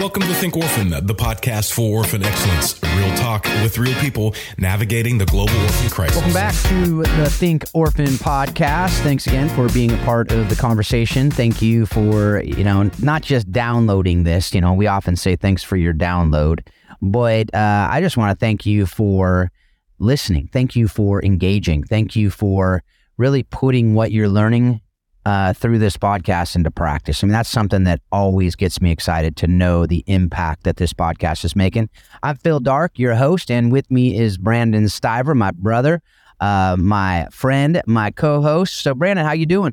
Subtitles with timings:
[0.00, 2.82] Welcome to Think Orphan, the podcast for orphan excellence.
[2.96, 6.16] Real talk with real people navigating the global orphan crisis.
[6.16, 8.98] Welcome back to the Think Orphan podcast.
[9.00, 11.30] Thanks again for being a part of the conversation.
[11.30, 14.54] Thank you for, you know, not just downloading this.
[14.54, 16.66] You know, we often say thanks for your download,
[17.02, 19.52] but uh, I just want to thank you for
[19.98, 20.48] listening.
[20.50, 21.82] Thank you for engaging.
[21.84, 22.82] Thank you for
[23.18, 24.80] really putting what you're learning
[25.30, 27.22] uh, through this podcast into practice.
[27.22, 30.92] I mean, that's something that always gets me excited to know the impact that this
[30.92, 31.88] podcast is making.
[32.24, 36.02] I'm Phil Darke, your host, and with me is Brandon Stiver, my brother,
[36.40, 38.78] uh, my friend, my co-host.
[38.78, 39.72] So, Brandon, how you doing?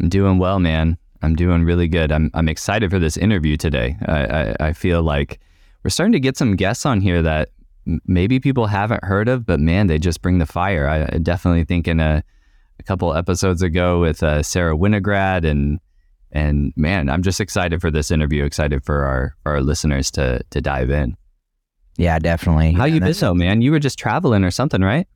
[0.00, 0.96] I'm doing well, man.
[1.20, 2.10] I'm doing really good.
[2.10, 3.98] I'm I'm excited for this interview today.
[4.06, 5.38] I, I, I feel like
[5.84, 7.50] we're starting to get some guests on here that
[8.06, 10.88] maybe people haven't heard of, but man, they just bring the fire.
[10.88, 12.24] I, I definitely think in a
[12.78, 15.80] a couple episodes ago with uh, Sarah Winograd and
[16.34, 18.44] and man, I'm just excited for this interview.
[18.44, 21.16] Excited for our for our listeners to to dive in.
[21.98, 22.72] Yeah, definitely.
[22.72, 23.60] How Yeah, you been though, man?
[23.62, 25.06] You were just traveling or something, right?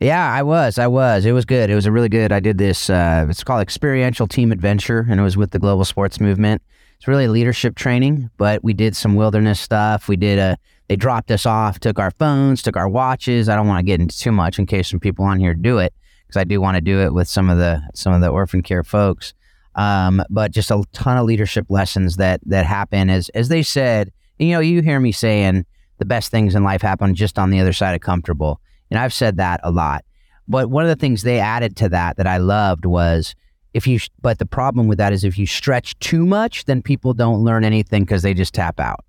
[0.00, 0.78] Yeah, I was.
[0.78, 1.24] I was.
[1.24, 1.70] It was good.
[1.70, 2.30] It was a really good.
[2.32, 2.90] I did this.
[2.90, 6.60] Uh, it's called experiential team adventure, and it was with the global sports movement.
[6.98, 10.08] It's really leadership training, but we did some wilderness stuff.
[10.08, 10.58] We did a.
[10.88, 13.48] They dropped us off, took our phones, took our watches.
[13.48, 15.78] I don't want to get into too much in case some people on here do
[15.78, 15.94] it,
[16.26, 18.62] because I do want to do it with some of the some of the orphan
[18.62, 19.34] care folks.
[19.74, 24.12] Um, but just a ton of leadership lessons that that happen as as they said.
[24.38, 25.64] You know, you hear me saying
[25.98, 28.60] the best things in life happen just on the other side of comfortable.
[28.90, 30.04] And I've said that a lot.
[30.48, 33.34] But one of the things they added to that that I loved was
[33.74, 37.12] if you, but the problem with that is if you stretch too much, then people
[37.12, 39.04] don't learn anything because they just tap out.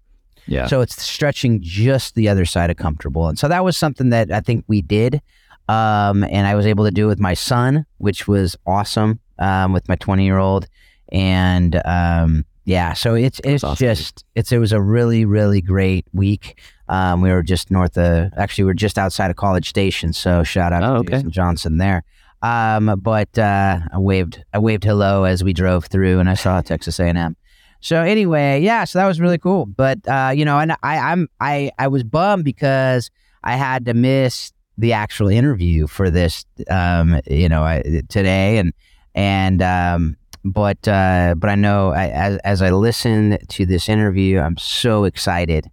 [0.47, 0.67] Yeah.
[0.67, 3.27] So it's stretching just the other side of comfortable.
[3.27, 5.21] And so that was something that I think we did.
[5.67, 9.73] Um, and I was able to do it with my son, which was awesome um,
[9.73, 10.67] with my 20 year old.
[11.11, 13.85] And um, yeah, so it's, it's awesome.
[13.85, 16.59] just, it's, it was a really, really great week.
[16.89, 20.13] Um, we were just north of, actually, we are just outside of College Station.
[20.13, 21.13] So shout out Oh, to okay.
[21.13, 22.03] Jason Johnson there.
[22.41, 26.61] Um, but uh, I waved, I waved hello as we drove through, and I saw
[26.61, 27.35] Texas A&M.
[27.79, 29.65] So anyway, yeah, so that was really cool.
[29.65, 33.09] But uh, you know, and I, I'm, I, I was bummed because
[33.43, 38.73] I had to miss the actual interview for this, um, you know, today, and
[39.15, 44.39] and um, but uh, but I know I, as as I listen to this interview,
[44.39, 45.69] I'm so excited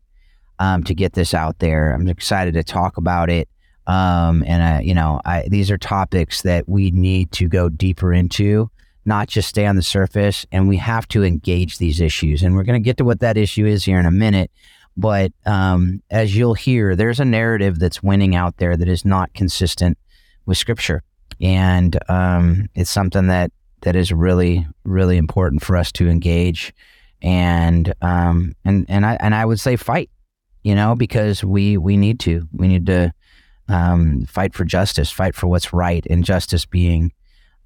[0.59, 1.93] um, to get this out there.
[1.93, 3.49] I'm excited to talk about it.
[3.87, 8.13] Um, and I, you know, I, these are topics that we need to go deeper
[8.13, 8.71] into,
[9.05, 10.47] not just stay on the surface.
[10.53, 12.43] And we have to engage these issues.
[12.43, 14.51] And we're going to get to what that issue is here in a minute.
[14.97, 19.35] But um, as you'll hear, there's a narrative that's winning out there that is not
[19.35, 19.99] consistent
[20.47, 21.03] with Scripture,
[21.41, 23.51] and um, it's something that
[23.83, 26.73] that is really, really important for us to engage.
[27.23, 30.11] And um, and and I and I would say fight
[30.65, 33.13] you know, because we we need to we need to
[33.69, 37.13] um, fight for justice, fight for what's right, and justice being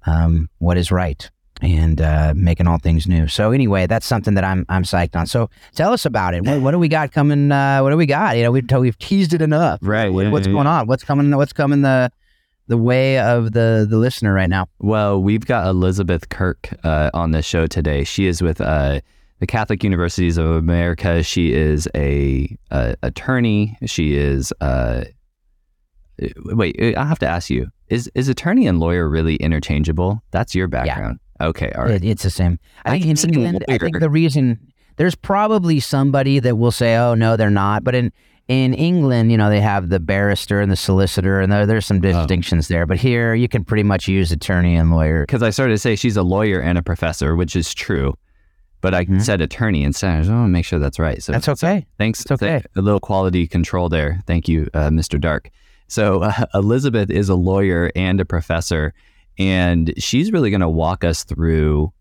[0.05, 1.31] um, what is right,
[1.61, 3.27] and uh, making all things new.
[3.27, 5.27] So anyway, that's something that I'm I'm psyched on.
[5.27, 6.43] So tell us about it.
[6.43, 7.51] What, what do we got coming?
[7.51, 8.37] Uh, what do we got?
[8.37, 9.79] You know, we've we've teased it enough.
[9.81, 10.09] Right.
[10.09, 10.87] What- yeah, what's yeah, going on?
[10.87, 11.35] What's coming?
[11.35, 12.11] What's coming the
[12.67, 14.67] the way of the the listener right now?
[14.79, 18.03] Well, we've got Elizabeth Kirk uh, on the show today.
[18.03, 19.01] She is with uh,
[19.39, 21.23] the Catholic Universities of America.
[21.23, 23.77] She is a, a attorney.
[23.85, 24.53] She is.
[24.61, 25.05] Uh,
[26.45, 30.21] wait, I have to ask you: Is is attorney and lawyer really interchangeable?
[30.31, 31.19] That's your background.
[31.41, 31.95] Okay, all right.
[31.95, 32.59] It, it's the same.
[32.85, 34.59] I I think in England, I think the reason
[34.97, 38.11] there's probably somebody that will say, "Oh no, they're not," but in
[38.47, 42.01] in England, you know, they have the barrister and the solicitor, and there, there's some
[42.01, 42.85] distinctions there.
[42.87, 45.21] But here, you can pretty much use attorney and lawyer.
[45.21, 48.15] Because I started to say she's a lawyer and a professor, which is true,
[48.81, 49.21] but I Mhm.
[49.21, 50.15] said attorney instead.
[50.15, 51.21] I just want to make sure that's right.
[51.21, 51.85] So That's okay.
[51.99, 52.21] Thanks.
[52.21, 52.49] It's okay.
[52.59, 54.19] Th- a little quality control there.
[54.25, 55.21] Thank you, uh, Mr.
[55.21, 55.51] Darke.
[55.87, 58.93] So uh, Elizabeth is a lawyer and a professor,
[59.39, 61.91] and she's really going to walk us through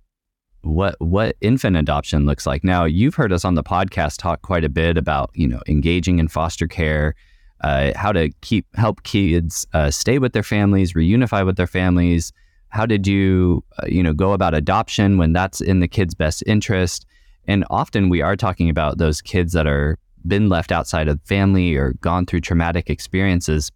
[0.62, 2.64] what what infant adoption looks like.
[2.64, 6.18] Now, you've heard us on the podcast talk quite a bit about you know engaging
[6.18, 7.14] in foster care,
[7.62, 12.32] uh, how to keep help kids uh, stay with their families, reunify with their families.
[12.70, 16.42] How did you uh, you know go about adoption when that's in the kid's best
[16.46, 17.06] interest?
[17.46, 19.96] And often we are talking about those kids that are
[20.26, 23.70] been left outside of family or gone through traumatic experiences.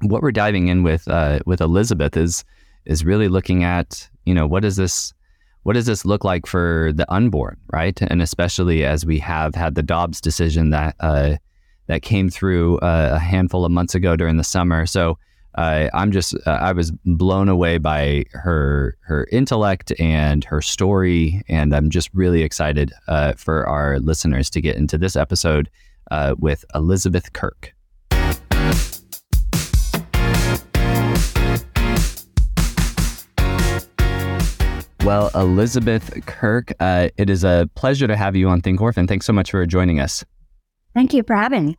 [0.00, 2.44] What we're diving in with uh, with Elizabeth is
[2.88, 5.14] is really looking at you know what does this
[5.62, 8.00] what does this look like for the unborn, right?
[8.00, 11.36] And especially as we have had the Dobbs decision that uh,
[11.88, 14.86] that came through uh, a handful of months ago during the summer.
[14.86, 15.18] So
[15.56, 21.42] I, I'm just uh, I was blown away by her her intellect and her story,
[21.48, 25.68] and I'm just really excited uh, for our listeners to get into this episode
[26.10, 27.74] uh, with Elizabeth Kirk.
[35.04, 39.06] Well, Elizabeth Kirk, uh, it is a pleasure to have you on Think Orphan.
[39.06, 40.24] Thanks so much for joining us.
[40.94, 41.78] Thank you for having me.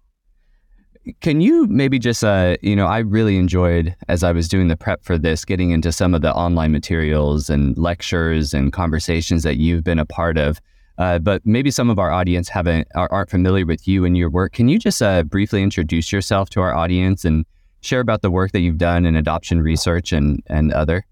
[1.22, 4.78] Can you maybe just, uh, you know, I really enjoyed as I was doing the
[4.78, 9.58] prep for this, getting into some of the online materials and lectures and conversations that
[9.58, 10.60] you've been a part of.
[10.98, 14.54] Uh, but maybe some of our audience haven't aren't familiar with you and your work.
[14.54, 17.46] Can you just uh, briefly introduce yourself to our audience and
[17.82, 21.06] share about the work that you've done in adoption research and and other?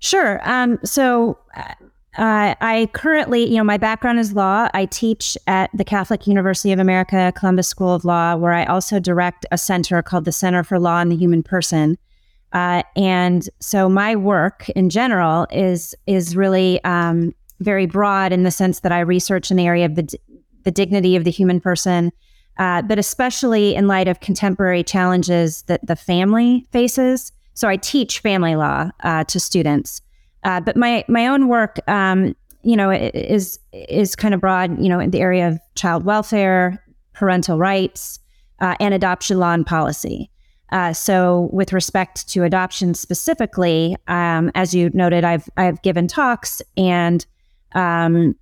[0.00, 0.40] Sure.
[0.48, 1.38] Um, so
[2.18, 4.68] uh, I currently, you know, my background is law.
[4.74, 8.98] I teach at the Catholic University of America Columbus School of Law, where I also
[8.98, 11.96] direct a center called the Center for Law and the Human Person.
[12.52, 18.50] Uh, and so my work in general is is really um, very broad in the
[18.50, 20.18] sense that I research an area of the,
[20.64, 22.10] the dignity of the human person,
[22.58, 27.30] uh, but especially in light of contemporary challenges that the family faces.
[27.60, 30.00] So I teach family law uh, to students,
[30.44, 34.82] uh, but my my own work, um, you know, is is kind of broad.
[34.82, 38.18] You know, in the area of child welfare, parental rights,
[38.60, 40.30] uh, and adoption law and policy.
[40.72, 46.62] Uh, so, with respect to adoption specifically, um, as you noted, I've I've given talks
[46.78, 47.26] and
[47.72, 48.36] um,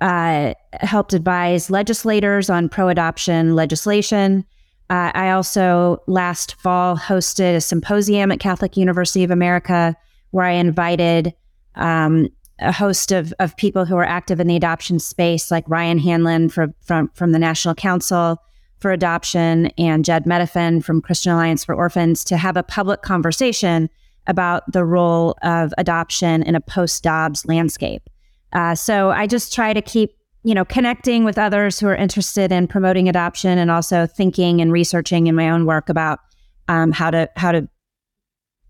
[0.00, 4.46] uh, helped advise legislators on pro-adoption legislation.
[4.90, 9.96] Uh, I also last fall hosted a symposium at Catholic University of America
[10.30, 11.32] where I invited
[11.76, 12.28] um,
[12.58, 16.48] a host of, of people who are active in the adoption space, like Ryan Hanlon
[16.48, 18.42] from, from, from the National Council
[18.78, 23.88] for Adoption and Jedd Medefind from Christian Alliance for Orphans, to have a public conversation
[24.26, 28.08] about the role of adoption in a post Dobbs landscape.
[28.52, 32.52] Uh, so I just try to keep you know, connecting with others who are interested
[32.52, 36.20] in promoting adoption and also thinking and researching in my own work about
[36.68, 37.66] um, how to how to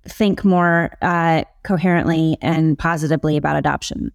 [0.07, 4.13] think more uh, coherently and positively about adoption.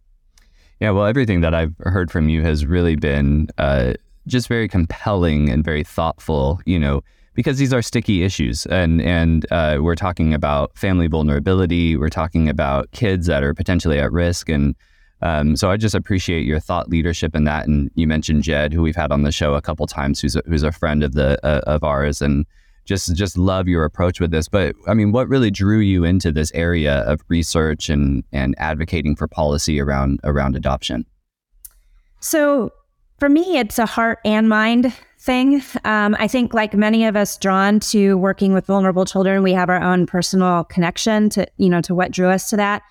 [0.80, 3.94] Yeah, well, everything that I've heard from you has really been uh,
[4.26, 6.62] just very compelling and very thoughtful.
[6.66, 7.02] You know,
[7.34, 11.98] because these are sticky issues, and and uh, we're talking about family vulnerability.
[11.98, 14.76] We're talking about kids that are potentially at risk, and
[15.22, 17.68] um, so I just appreciate your thought leadership in that.
[17.68, 20.42] And you mentioned Jedd, who we've had on the show a couple times, who's a,
[20.46, 22.46] who's a friend of the uh, of ours, and
[22.86, 24.48] just just love your approach with this.
[24.48, 29.16] But I mean, what really drew you into this area of research and and advocating
[29.16, 31.06] for policy around around adoption?
[32.22, 32.72] So
[33.20, 35.62] for me, it's a heart and mind thing.
[35.84, 39.70] Um, I think, like many of us, drawn to working with vulnerable children, we have
[39.70, 42.84] our own personal connection to you know to what drew us to that.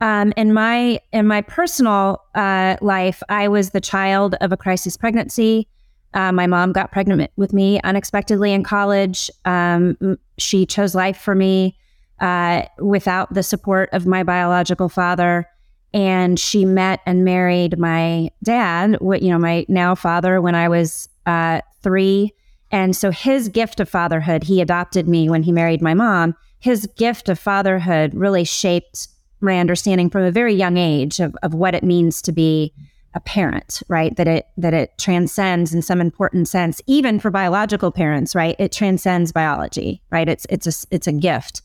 [0.00, 4.96] Um, in my in my personal uh, life, I was the child of a crisis
[4.96, 5.68] pregnancy.
[6.14, 9.30] Uh, my mom got pregnant with me unexpectedly in college.
[9.44, 11.76] Um, she chose life for me
[12.20, 15.46] uh, without the support of my biological father,
[15.92, 21.08] and she met and married my dad, you know, my now father, when I was
[21.26, 22.32] uh, three.
[22.72, 26.34] And so his gift of fatherhood, he adopted me when he married my mom.
[26.60, 29.08] His gift of fatherhood really shaped
[29.40, 32.72] my understanding from a very young age of, of what it means to be
[33.14, 34.14] a parent, right?
[34.16, 38.54] That it that it transcends in some important sense, even for biological parents, right?
[38.58, 40.28] It transcends biology, right?
[40.28, 41.62] It's it's a it's a gift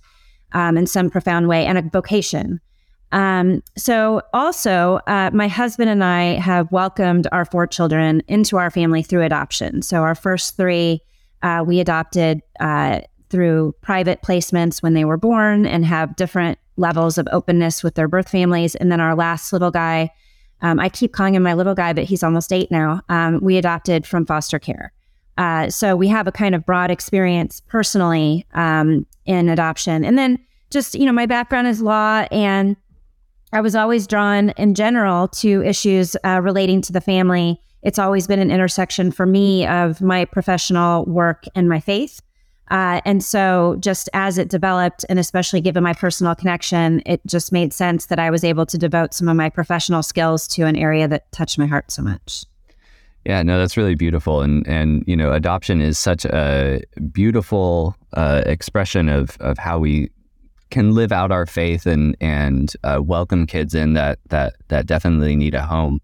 [0.53, 2.60] um, in some profound way and a vocation.
[3.12, 8.72] Um, so also, uh, my husband and I have welcomed our four children into our
[8.72, 9.84] family through adoption.
[9.84, 11.01] So our first three
[11.46, 17.17] uh, we adopted uh, through private placements when they were born and have different levels
[17.17, 18.75] of openness with their birth families.
[18.75, 20.12] And then our last little guy,
[20.62, 23.01] um, I keep calling him my little guy, but he's almost eight now.
[23.10, 24.91] Um, we adopted from foster care.
[25.38, 30.05] Uh, so we have a kind of broad experience personally um, in adoption.
[30.05, 30.39] And then
[30.72, 32.75] just, you know, my background is law and
[33.51, 37.62] I was always drawn in general to issues uh, relating to the family.
[37.84, 42.22] It's always been an intersection for me of my professional work and my faith.
[42.72, 47.51] Uh, and so, just as it developed, and especially given my personal connection, it just
[47.51, 50.75] made sense that I was able to devote some of my professional skills to an
[50.75, 52.45] area that touched my heart so much.
[53.25, 56.81] Yeah, no, that's really beautiful, and and you know, adoption is such a
[57.12, 60.12] beautiful uh, expression of of how we
[60.69, 65.36] can live out our faith and and uh, welcome kids in that that that definitely
[65.36, 66.01] need a home.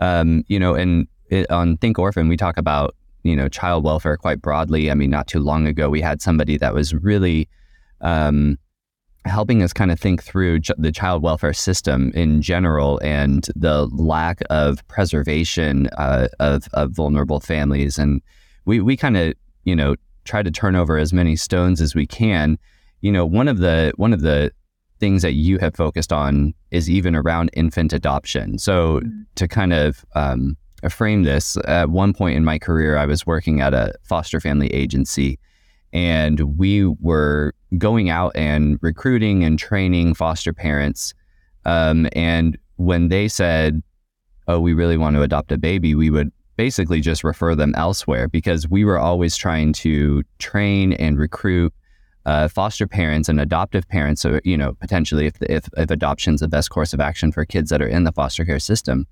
[0.00, 2.95] Um, you know, and it, on Think Orphan, we talk about
[3.26, 4.90] you know child welfare quite broadly.
[4.90, 7.48] I mean, not too long ago, we had somebody that was really
[8.00, 8.58] um,
[9.26, 13.86] helping us kind of think through ch- the child welfare system in general and the
[13.86, 17.98] lack of preservation uh, of, of vulnerable families.
[17.98, 18.22] And
[18.64, 22.06] we, we kind of, you know, try to turn over as many stones as we
[22.06, 22.58] can.
[23.00, 24.52] You know, one of the one of the
[24.98, 28.58] things that you have focused on is even around infant adoption.
[28.58, 29.22] So mm-hmm.
[29.34, 30.56] to kind of um,
[30.88, 34.68] frame this, at one point in my career, I was working at a foster family
[34.68, 35.38] agency,
[35.92, 41.14] and we were going out and recruiting and training foster parents.
[41.64, 43.82] Um, and when they said,
[44.48, 48.28] "Oh, we really want to adopt a baby," we would basically just refer them elsewhere
[48.28, 51.72] because we were always trying to train and recruit
[52.24, 54.20] uh, foster parents and adoptive parents.
[54.20, 57.44] So, you know, potentially if, if, if adoption is the best course of action for
[57.44, 59.06] kids that are in the foster care system,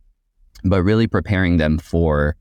[0.65, 2.37] but really preparing them for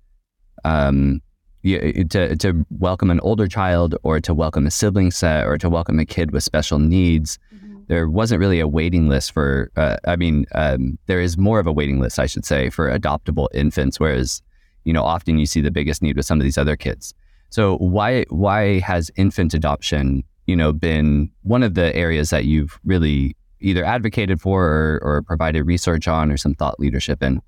[0.63, 1.21] um,
[1.63, 5.99] to, to welcome an older child or to welcome a sibling set or to welcome
[5.99, 7.39] a kid with special needs.
[7.53, 7.81] Mm-hmm.
[7.87, 11.67] There wasn't really a waiting list for, uh, I mean, um, there is more of
[11.67, 14.41] a waiting list, I should say, for adoptable infants, whereas,
[14.83, 17.13] you know, often you see the biggest need with some of these other kids.
[17.49, 22.79] So why why has infant adoption you know, been one of the areas that you've
[22.83, 27.41] really either advocated for or, or provided research on or some thought leadership in?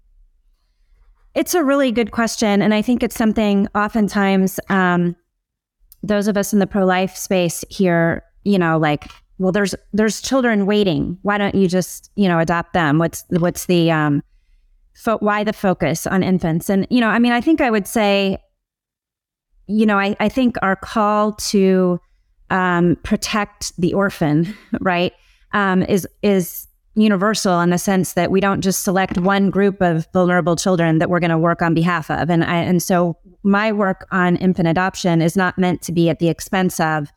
[1.35, 2.61] It's a really good question.
[2.61, 5.15] And I think it's something oftentimes um,
[6.01, 10.21] those of us in the pro life space here, you know, like, well, there's there's
[10.21, 11.17] children waiting.
[11.23, 12.99] Why don't you just, you know, adopt them?
[12.99, 14.23] What's what's the um,
[14.93, 16.69] fo- why the focus on infants?
[16.69, 18.37] And you know, I mean, I think I would say,
[19.67, 21.99] you know, I, I think our call to
[22.49, 25.11] um, protect the orphan, right,
[25.51, 30.07] um, is is universal in the sense that we don't just select one group of
[30.13, 33.71] vulnerable children that we're going to work on behalf of, and I, and so my
[33.71, 37.09] work on infant adoption is not meant to be at the expense of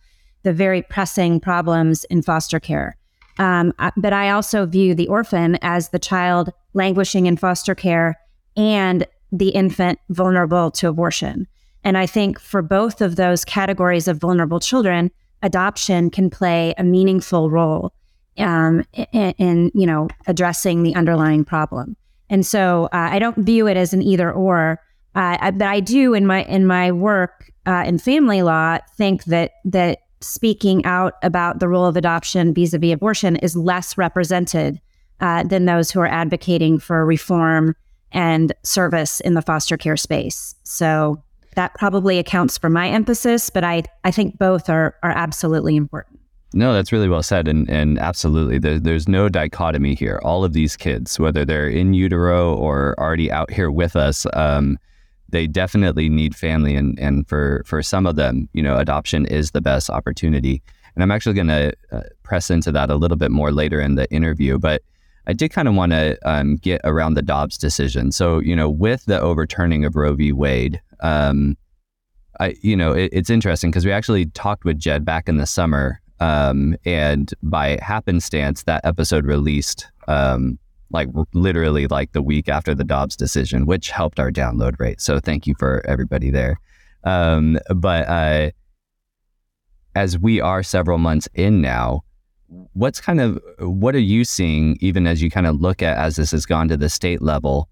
[0.42, 2.96] the very pressing problems in foster care.
[3.38, 8.18] Um, but I also view the orphan as the child languishing in foster care
[8.56, 11.46] and the infant vulnerable to abortion.
[11.84, 15.10] And I think for both of those categories of vulnerable children,
[15.42, 17.92] adoption can play a meaningful role
[18.38, 21.96] um, in, you know addressing the underlying problem.
[22.30, 24.80] And so uh, I don't view it as an either or,
[25.14, 29.24] uh, I, but I do in my in my work uh, in family law think
[29.24, 34.80] that that speaking out about the role of adoption vis-a-vis abortion is less represented
[35.20, 37.74] uh, than those who are advocating for reform
[38.12, 40.54] and service in the foster care space.
[40.64, 41.22] So
[41.54, 46.17] that probably accounts for my emphasis, but I, I think both are, are absolutely important.
[46.54, 47.46] No, that's really well said.
[47.46, 50.18] And, and absolutely, there, there's no dichotomy here.
[50.24, 54.78] All of these kids, whether they're in utero or already out here with us, um,
[55.28, 56.74] they definitely need family.
[56.74, 60.62] And, and for, for some of them, you know, adoption is the best opportunity.
[60.94, 63.96] And I'm actually going to uh, press into that a little bit more later in
[63.96, 64.58] the interview.
[64.58, 64.82] But
[65.26, 68.10] I did kind of want to um, get around the Dobbs decision.
[68.10, 70.32] So, you know, with the overturning of Roe v.
[70.32, 71.58] Wade, um,
[72.40, 75.46] I, you know, it, it's interesting because we actually talked with Jedd back in the
[75.46, 80.58] summer, um, and by happenstance, that episode released um,
[80.90, 85.00] like literally like the week after the Dobbs decision, which helped our download rate.
[85.00, 86.58] So thank you for everybody there.
[87.04, 88.50] Um, but uh,
[89.94, 92.02] as we are several months in now,
[92.72, 96.16] what's kind of what are you seeing even as you kind of look at as
[96.16, 97.68] this has gone to the state level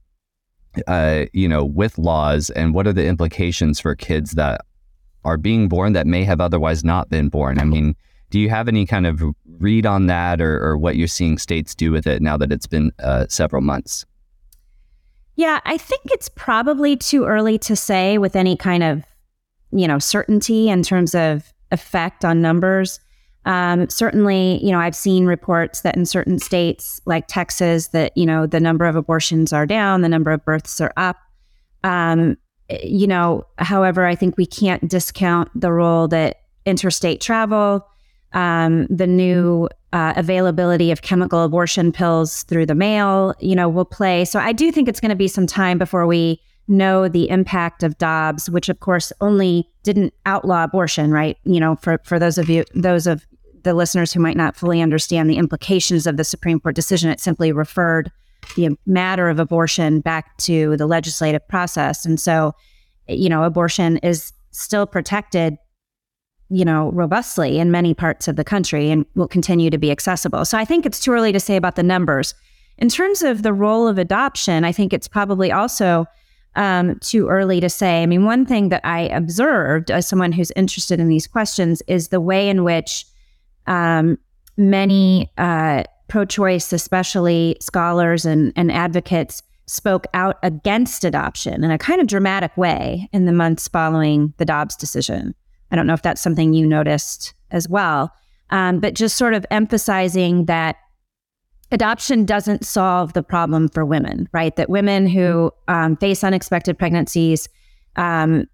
[0.87, 4.61] uh, you know, with laws and what are the implications for kids that
[5.25, 7.59] are being born that may have otherwise not been born?
[7.59, 7.97] I mean,
[8.37, 9.23] do you have any kind of
[9.61, 12.67] read on that or, or what you're seeing states do with it now that it's
[12.67, 14.05] been uh, several months?
[15.37, 19.05] Yeah, I think it's probably too early to say with any kind of,
[19.73, 23.01] you know, certainty in terms of effect on numbers.
[23.47, 28.27] Um, certainly, you know, I've seen reports that in certain states like Texas, that you
[28.27, 31.17] know the number of abortions are down, the number of births are up.
[31.85, 32.37] Um,
[32.69, 37.87] you know, however, I think we can't discount the role that interstate travel,
[38.33, 43.85] um, the new uh, availability of chemical abortion pills through the mail, you know, will
[43.85, 44.25] play.
[44.25, 47.83] So I do think it's going to be some time before we know the impact
[47.83, 51.39] of Dobbs, which of course only didn't outlaw abortion, right?
[51.45, 53.27] You know, for for those of you, those of
[53.63, 57.21] the listeners who might not fully understand the implications of the Supreme Court decision, it
[57.21, 58.11] simply referred
[58.55, 62.05] the matter of abortion back to the legislative process.
[62.05, 62.53] And so,
[63.09, 65.57] you know, abortion is still protected,
[66.49, 70.45] you know, robustly in many parts of the country and will continue to be accessible.
[70.45, 72.35] So I think it's too early to say about the numbers.
[72.79, 76.07] In terms of the role of adoption, I think it's probably also
[76.55, 78.03] um, too early to say.
[78.03, 82.09] I mean, one thing that I observed as someone who's interested in these questions is
[82.09, 83.07] the way in which
[83.67, 84.19] um,
[84.57, 92.01] many uh, pro-choice, especially scholars and, and advocates, spoke out against adoption in a kind
[92.01, 95.35] of dramatic way in the months following the Dobbs decision.
[95.71, 98.13] I don't know if that's something you noticed as well,
[98.51, 100.77] um, but just sort of emphasizing that
[101.73, 104.55] adoption doesn't solve the problem for women, right?
[104.57, 107.49] That women who um, face unexpected pregnancies,
[107.97, 108.47] um,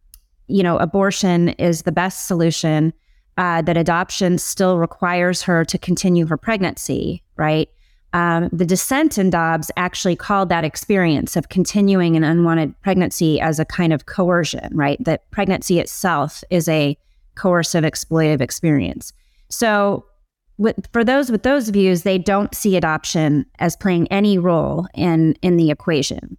[0.47, 2.93] you know, abortion is the best solution.
[3.39, 7.69] Uh, that adoption still requires her to continue her pregnancy, right?
[8.15, 13.59] Um, the dissent in Dobbs actually called that experience of continuing an unwanted pregnancy as
[13.59, 15.03] a kind of coercion, right?
[15.03, 16.99] That pregnancy itself is a
[17.35, 19.13] coercive, exploitative experience.
[19.49, 20.05] So,
[20.59, 25.35] with, for those with those views, they don't see adoption as playing any role in
[25.43, 26.37] in the equation.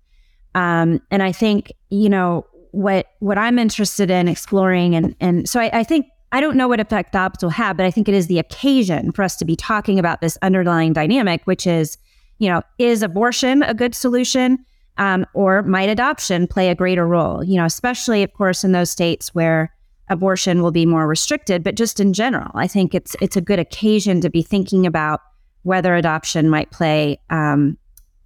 [0.56, 5.60] Um, and I think you know what what I'm interested in exploring, and and so
[5.60, 8.16] I, I think I don't know what effect Dobbs will have, but I think it
[8.16, 11.96] is the occasion for us to be talking about this underlying dynamic, which is,
[12.40, 14.58] you know, is abortion a good solution?
[14.98, 17.44] Um, or might adoption play a greater role?
[17.44, 19.74] You know, especially, of course, in those states where
[20.10, 23.60] abortion will be more restricted, but just in general, I think it's it's a good
[23.60, 25.22] occasion to be thinking about
[25.62, 27.78] whether adoption might play um,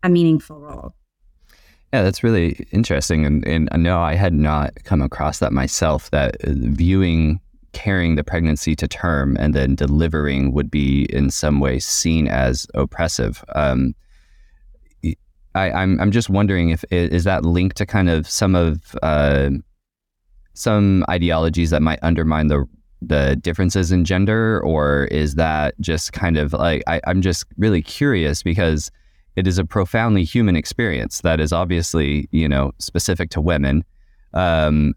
[0.03, 0.93] a meaningful role.
[1.93, 6.09] Yeah, that's really interesting, and and no, I had not come across that myself.
[6.11, 7.39] That viewing
[7.73, 12.67] carrying the pregnancy to term and then delivering would be in some way seen as
[12.73, 13.43] oppressive.
[13.55, 13.93] Um,
[15.55, 18.95] I, am I'm, I'm just wondering if is that linked to kind of some of
[19.01, 19.49] uh,
[20.53, 22.67] some ideologies that might undermine the
[23.01, 27.81] the differences in gender, or is that just kind of like I, I'm just really
[27.81, 28.91] curious because
[29.35, 33.83] it is a profoundly human experience that is obviously you know specific to women.
[34.33, 34.93] Um,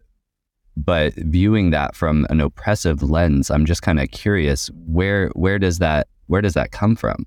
[0.76, 5.78] but viewing that from an oppressive lens i'm just kind of curious where where does
[5.78, 7.26] that where does that come from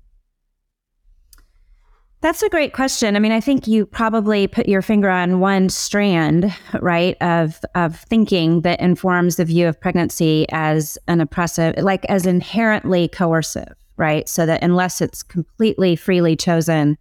[2.24, 3.16] that's a great question.
[3.16, 8.00] I mean, I think you probably put your finger on one strand, right, of of
[8.00, 14.26] thinking that informs the view of pregnancy as an oppressive, like as inherently coercive, right?
[14.26, 16.96] So that unless it's completely freely chosen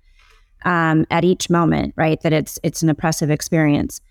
[0.65, 4.01] um, at each moment, right, that it's it's an oppressive experience.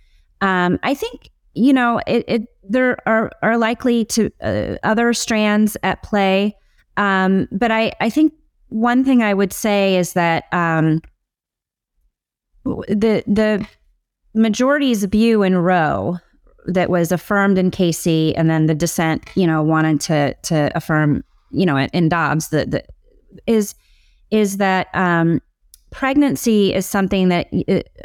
[0.40, 5.76] Um, I think you know, it, it there are are likely to uh, other strands
[5.82, 6.56] at play,
[6.96, 8.32] um, but I I think
[8.68, 11.00] one thing I would say is that um,
[12.64, 13.66] the the
[14.34, 16.18] majority's view in Roe
[16.66, 21.24] that was affirmed in Casey, and then the dissent, you know, wanted to to affirm,
[21.50, 22.86] you know, in Dobbs, that
[23.46, 23.74] is
[24.30, 25.40] is that um,
[25.92, 27.48] pregnancy is something that,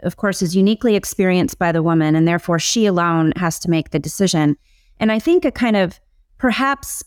[0.04, 3.90] of course, is uniquely experienced by the woman, and therefore she alone has to make
[3.90, 4.56] the decision.
[5.00, 6.00] And I think a kind of
[6.38, 7.04] perhaps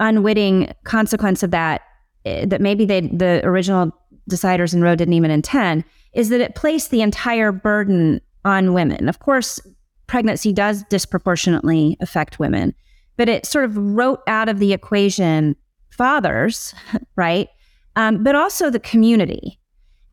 [0.00, 1.82] unwitting consequence of that,
[2.24, 3.92] eh, that maybe they, the original
[4.28, 9.08] deciders in Roe didn't even intend, is that it placed the entire burden on women.
[9.08, 9.60] Of course,
[10.06, 12.74] pregnancy does disproportionately affect women,
[13.16, 15.54] but it sort of wrote out of the equation
[15.90, 16.74] fathers,
[17.16, 17.48] right?
[17.94, 19.59] Um, but also the community.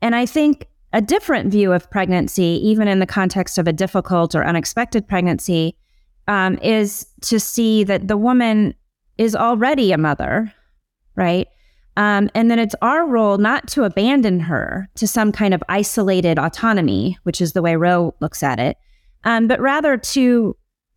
[0.02, 4.36] And I think a different view of pregnancy, even in the context of a difficult
[4.36, 5.76] or unexpected pregnancy,
[6.28, 8.74] um, is to see that the woman
[9.18, 10.54] is already a mother,
[11.16, 11.48] right?
[11.98, 16.38] Um, and then it's our role not to abandon her to some kind of isolated
[16.38, 18.78] autonomy, which is the way Roe looks at it,
[19.24, 20.56] um, but rather to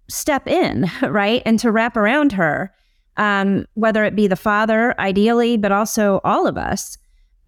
[0.09, 1.43] step in, right?
[1.47, 2.73] And to wrap around her,
[3.17, 6.99] um, whether it be the father, ideally, but also all of us,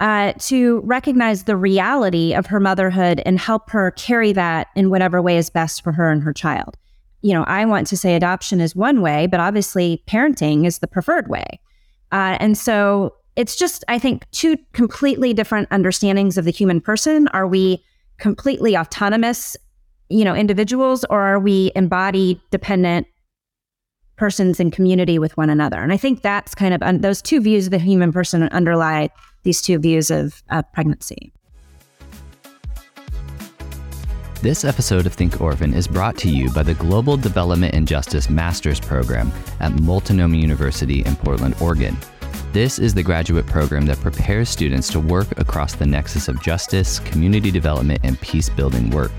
[0.03, 5.23] uh, to recognize the reality of her motherhood and help her carry that in whatever
[5.23, 6.77] way is best for her and her child.
[7.23, 10.89] You know, I want to say adoption is one way, but obviously parenting is the
[10.89, 11.61] preferred way.
[12.11, 17.29] Uh, and so it's just, I think, two completely different understandings of the human person.
[17.29, 17.81] Are we
[18.19, 19.57] completely autonomous,
[20.09, 23.07] you know, individuals, or are we embodied, dependent
[24.17, 25.81] persons in community with one another?
[25.81, 29.09] And I think that's kind of un- those two views of the human person underlie
[29.43, 31.33] these two views of, of pregnancy.
[34.43, 38.29] This episode of Think Orphan is brought to you by the Global Development and Justice
[38.29, 41.97] Master's Program at Multnomah University in Portland, Oregon.
[42.53, 46.99] This is the graduate program that prepares students to work across the nexus of justice,
[46.99, 49.13] community development, and peace building work.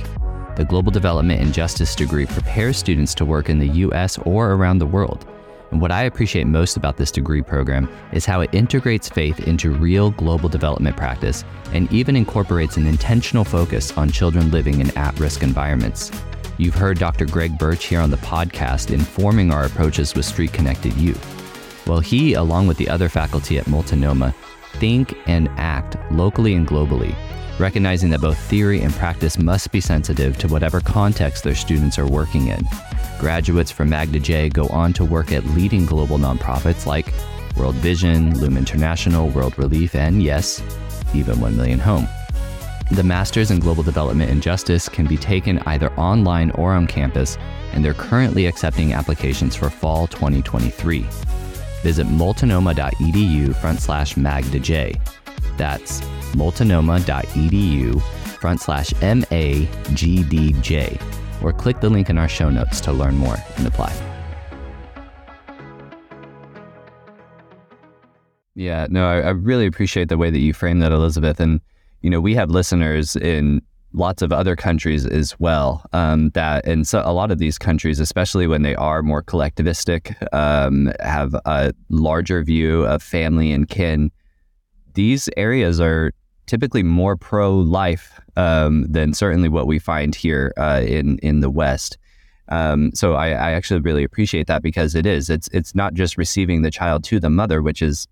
[0.57, 4.17] The Global Development and Justice degree prepares students to work in the U.S.
[4.19, 5.25] or around the world
[5.73, 9.71] and what I appreciate most about this degree program is how it integrates faith into
[9.71, 15.19] real global development practice and even incorporates an intentional focus on children living in at
[15.19, 16.11] risk environments.
[16.59, 17.25] You've heard Dr.
[17.25, 21.87] Greg Burch here on the podcast informing our approaches with Street Connected Youth.
[21.87, 24.35] Well, he, along with the other faculty at Multnomah,
[24.73, 27.15] think and act locally and globally,
[27.59, 32.07] recognizing that both theory and practice must be sensitive to whatever context their students are
[32.07, 32.65] working in.
[33.19, 37.13] Graduates from MAGDJ go on to work at leading global nonprofits like
[37.55, 40.61] World Vision, Loom International, World Relief, and yes,
[41.13, 42.07] even 1 Million Home.
[42.91, 47.37] The Masters in Global Development and Justice can be taken either online or on campus,
[47.71, 51.05] and they're currently accepting applications for fall 2023.
[51.81, 55.22] Visit multnomah.edu front slash magdaj.
[55.57, 56.01] That's
[56.35, 58.01] multnomah.edu
[58.39, 59.41] front slash MAGDJ,
[61.41, 63.93] or click the link in our show notes to learn more and apply.
[68.55, 71.39] Yeah, no, I, I really appreciate the way that you framed that, Elizabeth.
[71.39, 71.61] And
[72.01, 73.61] you know, we have listeners in
[73.93, 75.85] lots of other countries as well.
[75.93, 80.15] Um, that and so a lot of these countries, especially when they are more collectivistic,
[80.33, 84.11] um, have a larger view of family and kin.
[84.93, 86.11] These areas are
[86.45, 91.97] typically more pro-life um, than certainly what we find here uh, in in the West.
[92.49, 96.17] Um, so I, I actually really appreciate that because it is it's it's not just
[96.17, 98.07] receiving the child to the mother, which is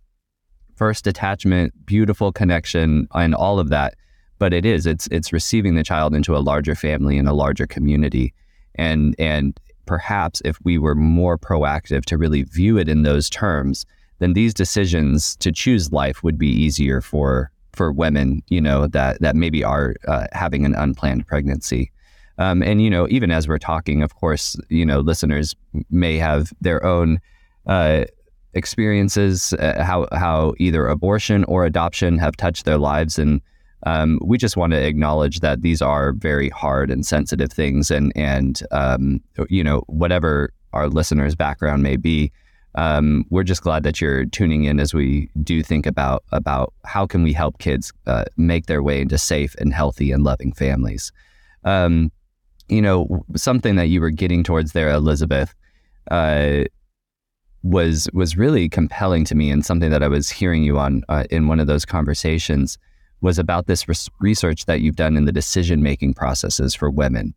[0.76, 3.96] first attachment, beautiful connection, and all of that.
[4.40, 7.68] But it is it's it's receiving the child into a larger family and a larger
[7.68, 8.34] community,
[8.76, 13.86] and and perhaps if we were more proactive to really view it in those terms,
[14.22, 19.20] then these decisions to choose life would be easier for for women, you know, that
[19.20, 21.92] that maybe are uh, having an unplanned pregnancy.
[22.38, 25.56] Um, and you know, even as we're talking, of course, you know, listeners
[25.90, 27.20] may have their own
[27.66, 28.06] uh,
[28.54, 33.42] experiences, uh, how how either abortion or adoption have touched their lives, and
[33.88, 38.14] um, we just want to acknowledge that these are very hard and sensitive things, and
[38.16, 42.32] and um, you know whatever our listeners' background may be,
[42.76, 47.06] um, we're just glad that you're tuning in as we do think about about how
[47.06, 51.12] can we help kids uh, make their way into safe and healthy and loving families.
[51.64, 52.12] Um,
[52.70, 55.54] you know, something that you were getting towards there, Elizabeth.
[56.10, 56.64] Uh,
[57.64, 61.26] was was really compelling to me and something that I was hearing you on uh,
[61.30, 62.78] in one of those conversations
[63.22, 67.36] was about this res- research that you've done in the decision making processes for women.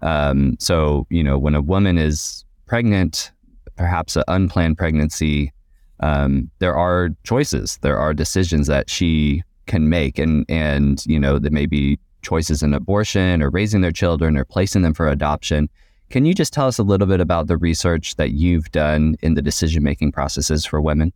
[0.00, 3.32] Um, so you know when a woman is pregnant,
[3.76, 5.52] perhaps an unplanned pregnancy,
[6.00, 11.38] um, there are choices, there are decisions that she can make, and and you know
[11.38, 15.68] there may be choices in abortion or raising their children or placing them for adoption
[16.08, 19.34] can you just tell us a little bit about the research that you've done in
[19.34, 21.12] the decision making processes for women?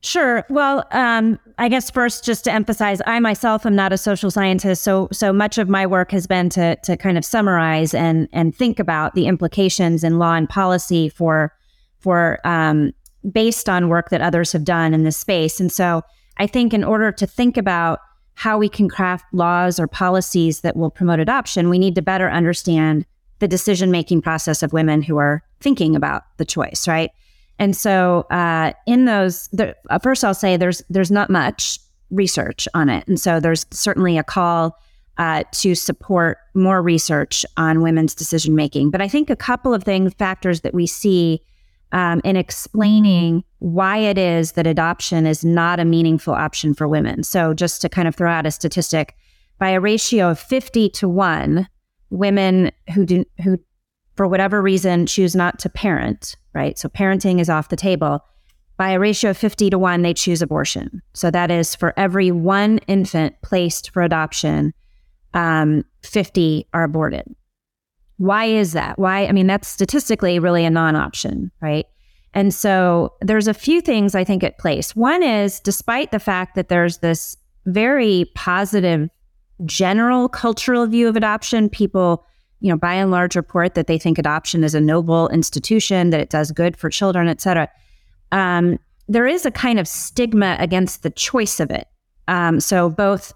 [0.00, 0.44] Sure.
[0.48, 4.84] Well, um, I guess first, just to emphasize, I myself am not a social scientist,
[4.84, 8.54] so so much of my work has been to to kind of summarize and and
[8.54, 11.52] think about the implications in law and policy for
[11.98, 12.92] for um,
[13.32, 15.58] based on work that others have done in this space.
[15.58, 16.02] And so,
[16.36, 17.98] I think in order to think about
[18.34, 22.30] how we can craft laws or policies that will promote adoption, we need to better
[22.30, 23.04] understand
[23.40, 27.10] the decision making process of women who are thinking about the choice, right?
[27.58, 31.78] And so, uh, in those, the, uh, first I'll say there's there's not much
[32.10, 34.78] research on it, and so there's certainly a call
[35.18, 38.90] uh, to support more research on women's decision making.
[38.90, 41.42] But I think a couple of things, factors that we see
[41.90, 47.24] um, in explaining why it is that adoption is not a meaningful option for women.
[47.24, 49.16] So, just to kind of throw out a statistic,
[49.58, 51.68] by a ratio of 50 to 1,
[52.10, 53.58] women who do who
[54.14, 56.76] for whatever reason choose not to parent, right?
[56.76, 58.24] So parenting is off the table.
[58.76, 61.00] By a ratio of 50 to 1, they choose abortion.
[61.14, 64.74] So that is for every one infant placed for adoption,
[65.34, 67.32] um, 50 are aborted.
[68.16, 68.98] Why is that?
[68.98, 69.26] Why?
[69.26, 71.86] I mean, that's statistically really a non option, right?
[72.34, 74.96] And so there's a few things I think at place.
[74.96, 79.08] One is despite the fact that there's this very positive
[79.64, 82.24] general cultural view of adoption, people,
[82.60, 86.20] you know, by and large report that they think adoption is a noble institution, that
[86.20, 87.68] it does good for children, et cetera.
[88.32, 91.86] Um, there is a kind of stigma against the choice of it.
[92.26, 93.32] Um, so both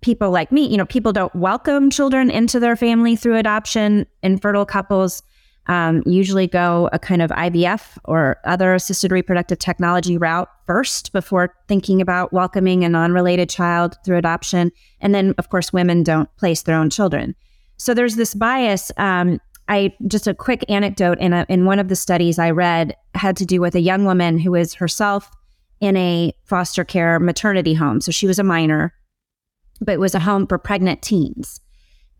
[0.00, 4.06] people like me, you know, people don't welcome children into their family through adoption.
[4.22, 5.22] Infertile couples
[5.66, 11.54] um, usually go a kind of IVF or other assisted reproductive technology route first before
[11.68, 14.72] thinking about welcoming a non related child through adoption.
[15.00, 17.36] And then, of course, women don't place their own children.
[17.76, 18.92] So there's this bias.
[18.96, 22.96] Um, I just a quick anecdote in a, in one of the studies I read
[23.14, 25.30] had to do with a young woman who is herself
[25.80, 28.00] in a foster care maternity home.
[28.00, 28.94] So she was a minor,
[29.80, 31.60] but it was a home for pregnant teens.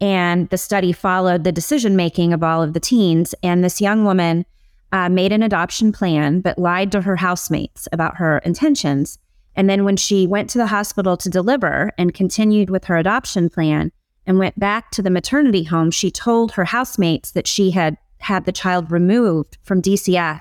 [0.00, 3.34] And the study followed the decision making of all of the teens.
[3.42, 4.44] And this young woman
[4.90, 9.18] uh, made an adoption plan, but lied to her housemates about her intentions.
[9.54, 13.48] And then when she went to the hospital to deliver and continued with her adoption
[13.48, 13.92] plan
[14.26, 18.44] and went back to the maternity home, she told her housemates that she had had
[18.44, 20.40] the child removed from DCF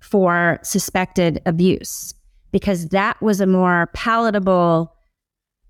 [0.00, 2.12] for suspected abuse
[2.50, 4.94] because that was a more palatable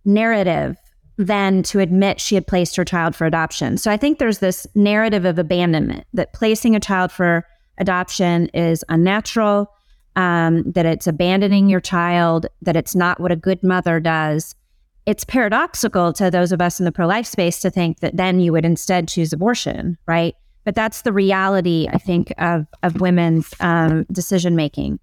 [0.04, 0.76] narrative
[1.16, 3.78] than to admit she had placed her child for adoption.
[3.78, 7.46] So I think there's this narrative of abandonment that placing a child for
[7.78, 9.68] adoption is unnatural,
[10.16, 14.54] um, that it's abandoning your child, that it's not what a good mother does.
[15.04, 18.38] It's paradoxical to those of us in the pro life space to think that then
[18.40, 20.34] you would instead choose abortion, right?
[20.64, 25.00] But that's the reality, I think, of, of women's um, decision making.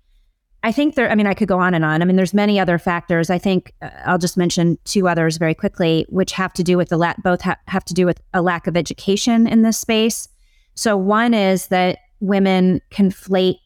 [0.64, 2.02] I think there, I mean, I could go on and on.
[2.02, 3.30] I mean, there's many other factors.
[3.30, 6.90] I think uh, I'll just mention two others very quickly, which have to do with
[6.90, 10.28] the la- both ha- have to do with a lack of education in this space.
[10.76, 13.60] So one is that women conflate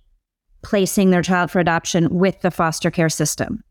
[0.63, 3.63] placing their child for adoption with the foster care system.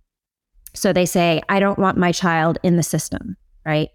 [0.74, 3.90] So they say, I don't want my child in the system, right?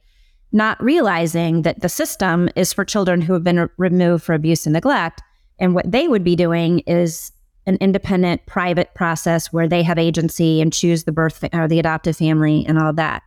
[0.52, 4.66] Not realizing that the system is for children who have been re- removed for abuse
[4.66, 5.22] and neglect.
[5.60, 7.32] And what they would be doing is
[7.66, 11.80] an independent private process where they have agency and choose the birth fa- or the
[11.80, 13.24] adoptive family and all that.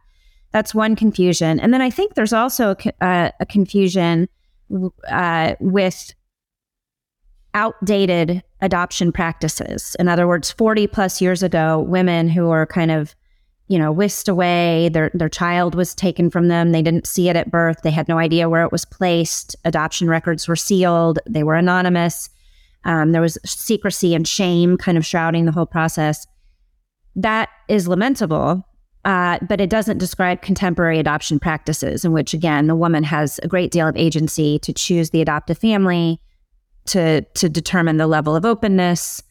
[0.53, 1.61] That's one confusion.
[1.61, 4.29] And then I think there's also a, uh, a confusion
[5.09, 6.15] uh, with
[7.55, 9.97] outdated adoption practices.
[9.99, 13.15] In other words, 40 plus years ago, women who are kind of,
[13.71, 17.37] you know, whisked away, their their child was taken from them, they didn't see it
[17.37, 21.45] at birth, they had no idea where it was placed, adoption records were sealed, they
[21.45, 22.29] were anonymous.
[22.85, 26.27] Um, there was secrecy and shame kind of shrouding the whole process.
[27.15, 28.67] That is lamentable,
[29.05, 33.49] uh, but it doesn't describe contemporary adoption practices in which, again, the woman has a
[33.49, 36.21] great deal of agency to choose the adoptive family,
[36.87, 39.23] to to determine the level of openness,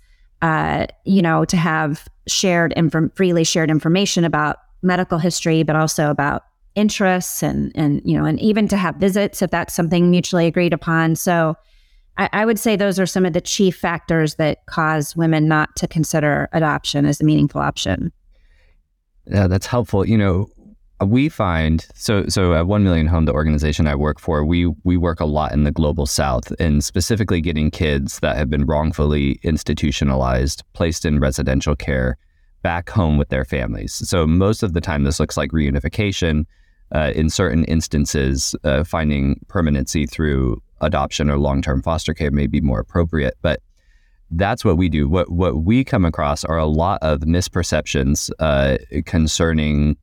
[0.42, 6.10] uh, you know, to have shared inform- freely shared information about medical history, but also
[6.10, 6.44] about
[6.76, 10.74] interests and and you know, and even to have visits if that's something mutually agreed
[10.74, 11.16] upon.
[11.16, 11.56] So
[12.18, 15.76] I, I would say those are some of the chief factors that cause women not
[15.78, 18.12] to consider adoption as a meaningful option.
[19.26, 20.08] Yeah, that's helpful.
[20.08, 20.50] You know,
[21.06, 24.98] we find so so at One Million Home, the organization I work for, we we
[24.98, 29.40] work a lot in the global South, and specifically getting kids that have been wrongfully
[29.44, 32.18] institutionalized, placed in residential care,
[32.62, 33.94] back home with their families.
[33.94, 36.46] So most of the time, this looks like reunification.
[36.92, 42.62] Uh, in certain instances, uh, finding permanency through adoption or long-term foster care may be
[42.62, 43.62] more appropriate, but
[44.32, 45.08] that's what we do.
[45.08, 49.98] What what we come across are a lot of misperceptions uh, concerning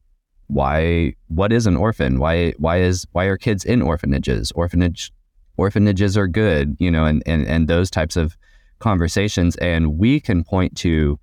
[0.49, 2.19] why what is an orphan?
[2.19, 4.53] Why why is why are kids in orphanages?
[4.53, 5.13] Orphanage
[5.57, 8.37] orphanages are good, you know, and and and those types of
[8.79, 9.57] conversations.
[9.57, 11.19] And we can point to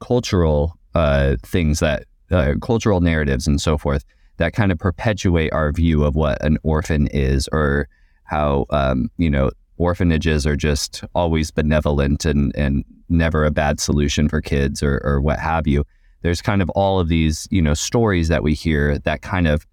[0.00, 4.04] cultural uh, things that uh, cultural narratives and so forth
[4.36, 7.88] that kind of perpetuate our view of what an orphan is or
[8.24, 14.28] how um, you know orphanages are just always benevolent and and never a bad solution
[14.28, 15.84] for kids or or what have you.
[16.22, 19.66] There's kind of all of these you know stories that we hear that kind of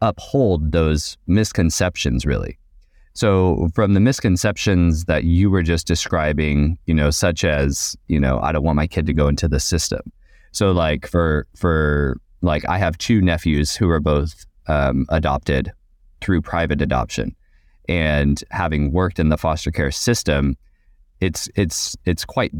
[0.00, 2.58] uphold those misconceptions really.
[3.14, 8.38] So from the misconceptions that you were just describing, you know, such as, you know,
[8.38, 10.02] I don't want my kid to go into the system.
[10.52, 15.72] So like for for like I have two nephews who are both um, adopted
[16.20, 17.34] through private adoption
[17.88, 20.56] and having worked in the foster care system,
[21.20, 22.52] it's it's it's quite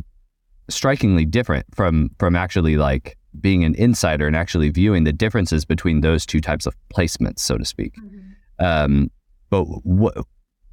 [0.68, 6.00] strikingly different from from actually like being an insider and actually viewing the differences between
[6.00, 7.94] those two types of placements, so to speak.
[7.96, 8.64] Mm-hmm.
[8.64, 9.10] Um,
[9.50, 10.16] but what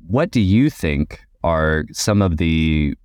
[0.08, 2.96] what do you think are some of the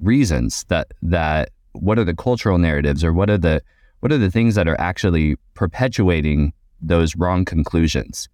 [0.00, 3.62] reasons that that what are the cultural narratives or what are the
[4.00, 8.28] what are the things that are actually perpetuating those wrong conclusions?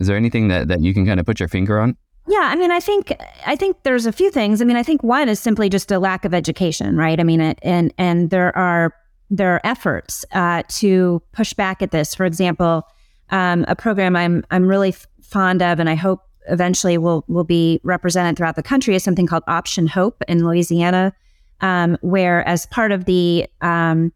[0.00, 1.96] Is there anything that, that you can kind of put your finger on?
[2.26, 3.12] Yeah, I mean, I think
[3.46, 4.62] I think there's a few things.
[4.62, 7.18] I mean, I think one is simply just a lack of education, right?
[7.18, 8.94] I mean, it, and and there are
[9.32, 12.14] there are efforts uh, to push back at this.
[12.14, 12.86] For example,
[13.30, 17.80] um, a program I'm I'm really fond of, and I hope eventually will will be
[17.82, 21.14] represented throughout the country, is something called Option Hope in Louisiana,
[21.62, 24.12] um, where as part of the um,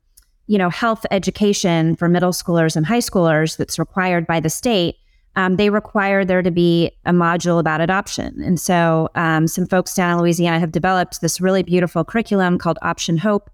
[0.46, 4.96] you know health education for middle schoolers and high schoolers that's required by the state
[5.36, 8.42] um, they require there to be a module about adoption.
[8.42, 12.78] And so um, some folks down in Louisiana have developed this really beautiful curriculum called
[12.80, 13.50] Option Hope,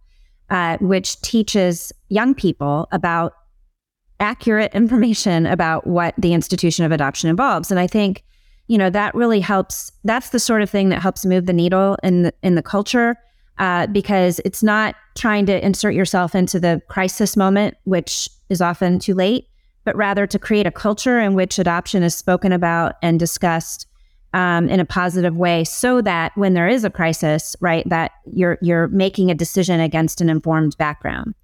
[0.52, 3.32] uh, which teaches young people about
[4.20, 7.72] accurate information about what the institution of adoption involves.
[7.72, 8.22] And I think,
[8.68, 9.90] you know that really helps.
[10.04, 13.16] That's the sort of thing that helps move the needle in the in the culture
[13.58, 18.98] uh, because it's not trying to insert yourself into the crisis moment, which is often
[18.98, 19.48] too late,
[19.84, 23.86] but rather to create a culture in which adoption is spoken about and discussed
[24.32, 28.58] um, in a positive way, so that when there is a crisis, right, that you're
[28.62, 31.34] you're making a decision against an informed background.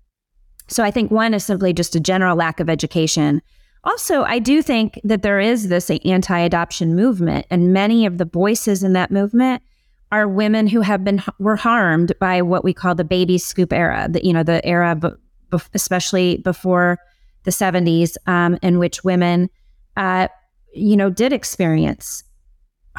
[0.68, 3.42] So I think one is simply just a general lack of education.
[3.84, 8.82] Also, I do think that there is this anti-adoption movement, and many of the voices
[8.82, 9.62] in that movement
[10.10, 14.08] are women who have been were harmed by what we call the baby scoop era.
[14.10, 15.10] The, you know, the era, b-
[15.50, 16.98] b- especially before
[17.44, 19.50] the 70s, um, in which women,
[19.96, 20.28] uh,
[20.74, 22.24] you know, did experience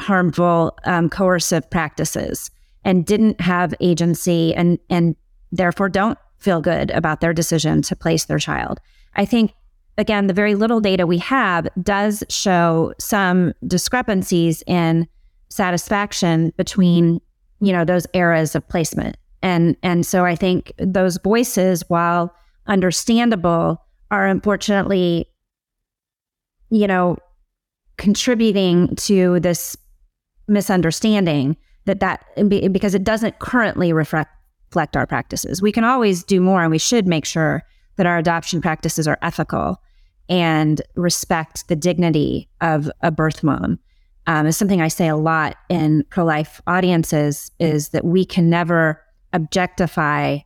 [0.00, 2.50] harmful, um, coercive practices
[2.84, 5.14] and didn't have agency and, and
[5.52, 8.80] therefore don't feel good about their decision to place their child.
[9.14, 9.52] I think,
[9.98, 15.06] again, the very little data we have does show some discrepancies in
[15.50, 17.20] satisfaction between,
[17.60, 19.16] you know, those eras of placement.
[19.42, 22.34] And, and so I think those voices, while
[22.66, 25.26] understandable, are unfortunately,
[26.70, 27.16] you know,
[27.96, 29.76] contributing to this
[30.50, 32.24] misunderstanding that that
[32.70, 35.62] because it doesn't currently reflect our practices.
[35.62, 37.62] We can always do more and we should make sure
[37.96, 39.80] that our adoption practices are ethical
[40.28, 43.78] and respect the dignity of a birth mom.
[44.26, 49.02] Um, is something I say a lot in pro-life audiences is that we can never
[49.32, 50.38] objectify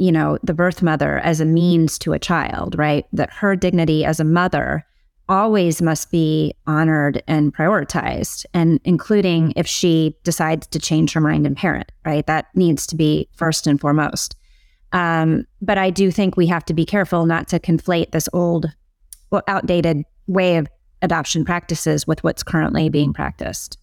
[0.00, 4.04] you know the birth mother as a means to a child right that her dignity
[4.04, 4.86] as a mother
[5.30, 11.46] always must be honored and prioritized, and including if she decides to change her mind
[11.46, 12.26] and parent, right?
[12.26, 14.36] That needs to be first and foremost.
[14.92, 18.66] Um, but I do think we have to be careful not to conflate this old,
[19.30, 20.66] well, outdated way of
[21.00, 23.78] adoption practices with what's currently being practiced.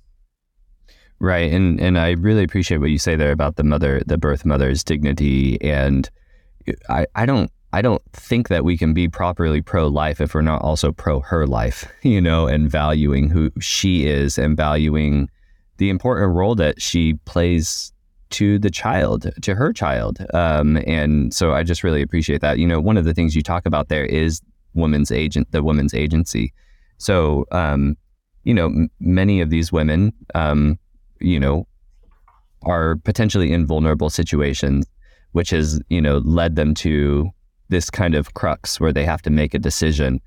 [1.19, 4.45] Right, and and I really appreciate what you say there about the mother, the birth
[4.45, 6.07] mother's dignity, and
[6.89, 10.41] I I don't I don't think that we can be properly pro life if we're
[10.41, 15.29] not also pro her life, you know, and valuing who she is and valuing
[15.77, 17.91] the important role that she plays
[18.29, 20.25] to the child, to her child.
[20.33, 22.57] Um, and so I just really appreciate that.
[22.57, 24.41] You know, one of the things you talk about there is
[24.73, 26.53] women's agent, the women's agency.
[26.97, 27.95] So, um,
[28.43, 30.79] you know, m- many of these women, um,
[31.19, 31.67] you know,
[32.63, 34.85] are potentially in vulnerable situations,
[35.31, 37.29] which has, you know, led them to
[37.69, 40.21] this kind of crux where they have to make a decision.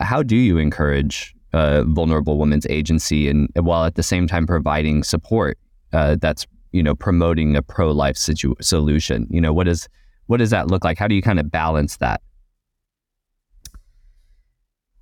[0.00, 5.02] How do you encourage uh, vulnerable women's agency and while at the same time providing
[5.02, 5.58] support
[5.92, 9.26] uh, that's you know promoting a pro life situ- solution?
[9.30, 9.88] You know what is
[10.26, 10.98] what does that look like?
[10.98, 12.22] How do you kind of balance that?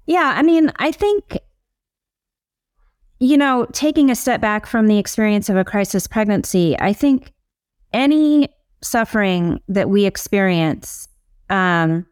[0.07, 1.39] Yeah, I mean, I think
[3.21, 7.33] you know, taking a step back from the experience of a crisis pregnancy, I think
[7.93, 8.49] any
[8.83, 11.07] suffering that we experience
[11.51, 12.07] um,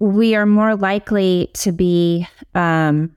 [0.00, 3.14] we are more likely to be, um,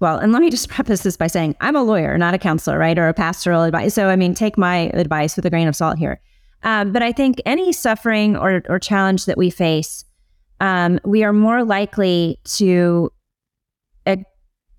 [0.00, 2.78] well, and let me just preface this by saying I'm a lawyer, not a counselor,
[2.78, 2.98] right?
[2.98, 3.94] Or a pastoral advice.
[3.94, 6.20] So, I mean, take my advice with a grain of salt here.
[6.64, 10.04] Um, but I think any suffering or, or challenge that we face,
[10.60, 13.12] um, we are more likely to,
[14.06, 14.16] uh,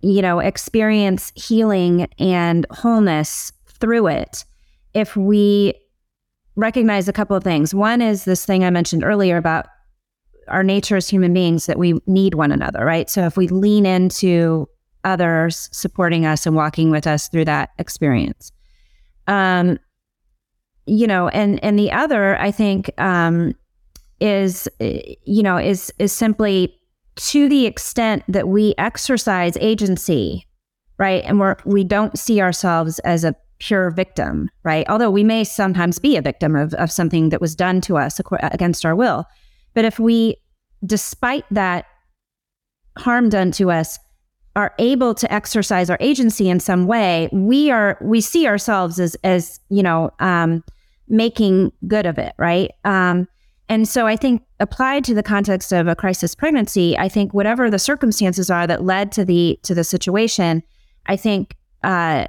[0.02, 4.44] you know, experience healing and wholeness through it
[4.94, 5.74] if we
[6.60, 7.74] recognize a couple of things.
[7.74, 9.68] One is this thing I mentioned earlier about
[10.48, 13.10] our nature as human beings that we need one another, right?
[13.10, 14.68] So if we lean into
[15.04, 18.52] others supporting us and walking with us through that experience.
[19.28, 19.80] Um,
[20.86, 23.56] you know, and and the other I think um,
[24.20, 26.76] is you know is is simply
[27.16, 30.48] to the extent that we exercise agency,
[30.98, 31.24] right?
[31.26, 34.88] And we're we don't see ourselves as a pure victim, right?
[34.90, 38.20] Although we may sometimes be a victim of, of something that was done to us
[38.42, 39.26] against our will.
[39.74, 40.38] But if we,
[40.86, 41.86] despite that
[42.98, 44.00] harm done to us,
[44.56, 49.16] are able to exercise our agency in some way, we are we see ourselves as
[49.24, 50.64] as you know um,
[51.08, 52.72] making good of it, right?
[52.84, 53.28] Um,
[53.70, 57.70] and so I think applied to the context of a crisis pregnancy, I think whatever
[57.70, 60.64] the circumstances are that led to the to the situation,
[61.06, 62.26] I think uh,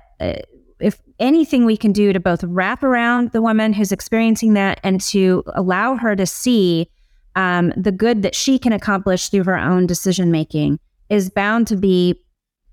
[0.80, 5.00] if anything we can do to both wrap around the woman who's experiencing that and
[5.00, 6.88] to allow her to see
[7.36, 10.78] um, the good that she can accomplish through her own decision making
[11.08, 12.20] is bound to be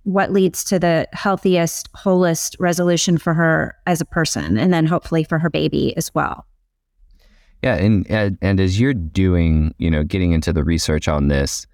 [0.03, 5.23] what leads to the healthiest, wholest resolution for her as a person, and then hopefully
[5.23, 6.45] for her baby as well.
[7.61, 11.67] Yeah, and and, and as you're doing, you know, getting into the research on this,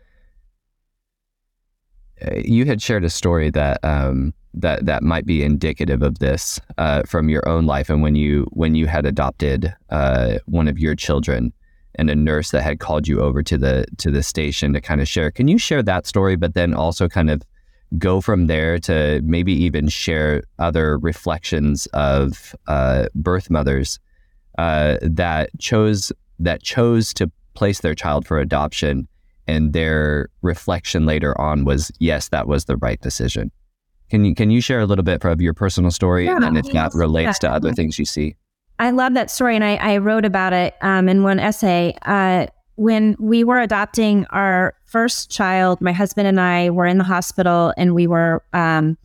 [2.25, 6.60] uh, you had shared a story that um, that that might be indicative of this
[6.78, 10.78] uh, from your own life and when you when you had adopted uh, one of
[10.78, 11.51] your children
[11.95, 15.01] and a nurse that had called you over to the to the station to kind
[15.01, 15.32] of share.
[15.32, 17.41] Can you share that story, but then also kind of
[17.97, 23.99] go from there to maybe even share other reflections of uh, birth mothers
[24.58, 29.08] uh, that chose that chose to place their child for adoption,
[29.47, 33.51] and their reflection later on was yes, that was the right decision.
[34.14, 36.72] Can you can you share a little bit of your personal story Yeah, and if
[36.74, 38.36] that relates to other things you see?
[38.78, 41.97] I love that story, and I, I wrote about it um, in one essay.
[42.03, 42.45] Uh,
[42.76, 47.74] when we were adopting our first child, my husband and I were in the hospital,
[47.76, 48.99] and we were um,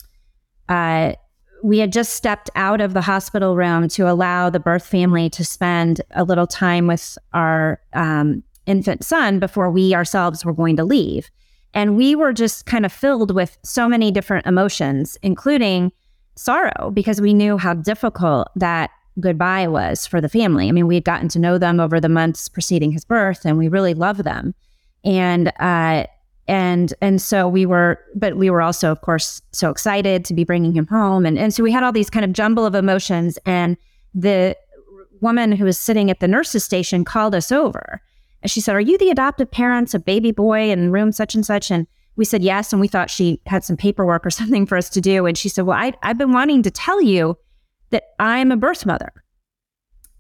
[0.69, 1.15] uh,
[1.63, 5.43] we had just stepped out of the hospital room to allow the birth family to
[5.43, 10.85] spend a little time with our um, infant son before we ourselves were going to
[10.85, 11.31] leave.
[11.75, 15.93] And we were just kind of filled with so many different emotions, including
[16.37, 18.91] sorrow, because we knew how difficult that
[19.21, 20.69] goodbye was for the family.
[20.69, 23.59] I mean, we had gotten to know them over the months preceding his birth, and
[23.59, 24.55] we really loved them.
[25.05, 26.07] And uh,
[26.47, 30.45] and and so we were, but we were also, of course, so excited to be
[30.45, 33.39] bringing him home, and and so we had all these kind of jumble of emotions.
[33.45, 33.77] And
[34.15, 34.57] the
[35.21, 38.01] woman who was sitting at the nurse's station called us over,
[38.43, 41.45] and she said, "Are you the adoptive parents of baby boy in room such and
[41.45, 41.87] such?" And
[42.17, 45.01] we said yes, and we thought she had some paperwork or something for us to
[45.01, 45.27] do.
[45.27, 47.37] And she said, "Well, I, I've been wanting to tell you
[47.91, 49.13] that I'm a birth mother."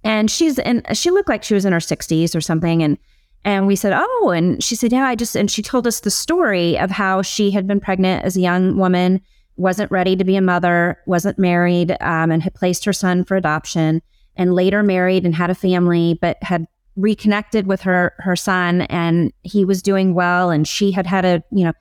[0.04, 2.82] And she's and she looked like she was in her 60s or something.
[2.82, 2.98] And
[3.44, 6.10] and we said, "Oh," and she said, "Yeah, I just." And she told us the
[6.10, 9.20] story of how she had been pregnant as a young woman,
[9.56, 13.36] wasn't ready to be a mother, wasn't married, um, and had placed her son for
[13.36, 14.02] adoption,
[14.36, 16.66] and later married and had a family, but had
[16.98, 21.42] reconnected with her her son, and he was doing well, and she had had a
[21.50, 21.72] you know.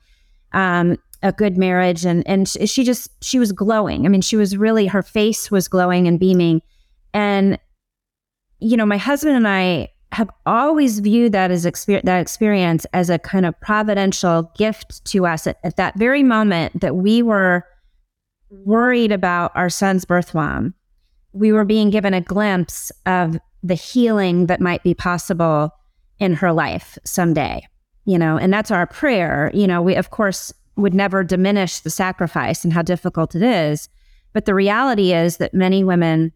[0.52, 4.56] Um, a good marriage and and she just she was glowing i mean she was
[4.56, 6.62] really her face was glowing and beaming
[7.12, 7.58] and
[8.60, 13.10] you know my husband and i have always viewed that as exper- that experience as
[13.10, 17.64] a kind of providential gift to us at, at that very moment that we were
[18.50, 20.72] worried about our son's birth mom
[21.32, 25.74] we were being given a glimpse of the healing that might be possible
[26.18, 27.62] in her life someday
[28.08, 28.38] you know?
[28.38, 29.50] And that's our prayer.
[29.52, 33.88] You know we of course would never diminish the sacrifice and how difficult it is
[34.32, 36.32] but the reality is that many women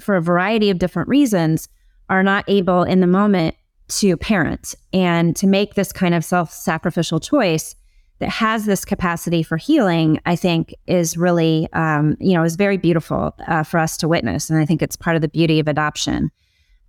[0.00, 1.68] for a variety of different reasons
[2.08, 3.54] are not able in the moment
[3.86, 7.76] to parent and to make this kind of self-sacrificial choice
[8.24, 12.78] that has this capacity for healing i think is really um, you know is very
[12.78, 14.48] beautiful uh, for us to witness.
[14.48, 16.30] And i think it's part of the beauty of adoption.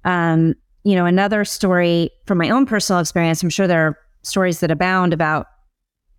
[0.05, 4.59] Um, you know another story from my own personal experience i'm sure there are stories
[4.61, 5.47] that abound about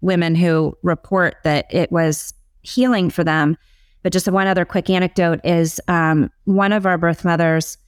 [0.01, 3.57] women who report that it was healing for them.
[4.03, 7.79] But just one other quick anecdote is um, one of our birth mothers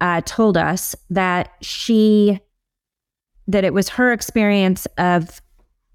[0.00, 2.40] uh, told us that she
[3.48, 5.40] that it was her experience of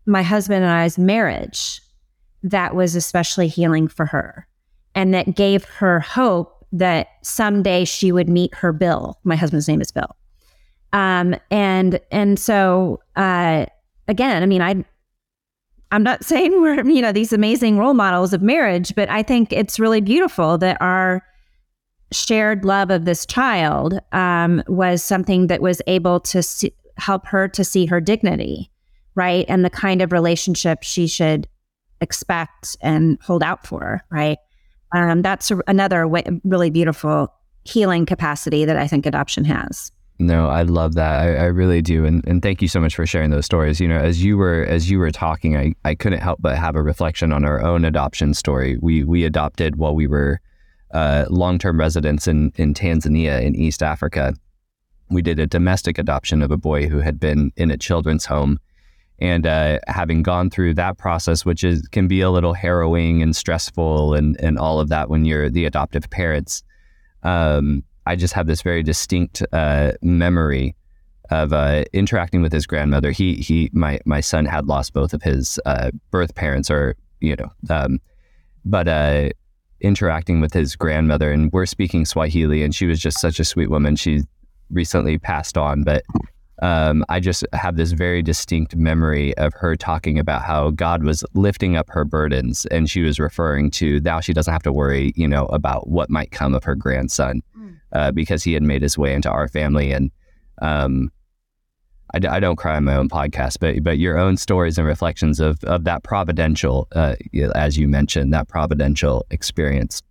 [0.08, 1.82] my husband and I's marriage
[2.44, 4.48] that was especially healing for her,
[4.96, 9.20] and that gave her hope that someday she would meet her Bill.
[9.24, 10.16] My husband's name is Bill,
[10.94, 13.66] um, and and so uh,
[14.08, 14.84] again, I mean, I
[15.92, 19.52] I'm not saying we're, you know, these amazing role models of marriage, but I think
[19.52, 21.24] it's really beautiful that our
[22.12, 27.48] shared love of this child um, was something that was able to see, help her
[27.50, 28.72] to see her dignity,
[29.18, 29.46] right?
[29.50, 31.48] And the kind of relationship she should
[32.00, 34.38] expect and hold out for, right?
[34.94, 37.34] Um, that's a, another way, really beautiful
[37.66, 39.92] healing capacity that I think adoption has.
[40.20, 41.22] No, I love that.
[41.22, 43.80] I, I really do, and and thank you so much for sharing those stories.
[43.80, 46.76] You know, as you were as you were talking, I, I couldn't help but have
[46.76, 48.78] a reflection on our own adoption story.
[48.82, 50.40] We we adopted while we were
[50.92, 54.34] uh, long term residents in in Tanzania in East Africa.
[55.12, 58.60] We did a domestic adoption of a boy who had been in a children's home,
[59.20, 63.36] and uh, having gone through that process, which is can be a little harrowing and
[63.36, 66.64] stressful, and and all of that when you're the adoptive parents.
[67.24, 70.76] Um, I just have this very distinct uh, memory
[71.30, 73.12] of uh, interacting with his grandmother.
[73.12, 77.36] He he my my son had lost both of his uh, birth parents, or you
[77.36, 78.00] know, um,
[78.66, 79.30] but uh,
[79.82, 83.70] interacting with his grandmother, and we're speaking Swahili, and she was just such a sweet
[83.70, 83.96] woman.
[83.96, 84.22] She
[84.70, 86.04] recently passed on, but
[86.62, 91.24] um, I just have this very distinct memory of her talking about how God was
[91.34, 95.14] lifting up her burdens, and she was referring to now she doesn't have to worry,
[95.16, 97.42] you know, about what might come of her grandson
[97.94, 99.92] uh, because he had made his way into our family.
[99.92, 100.12] And
[100.62, 101.12] um,
[102.14, 105.40] I, I don't cry on my own podcast, but but your own stories and reflections
[105.40, 107.16] of of that providential, uh,
[107.56, 110.02] as you mentioned, that providential experience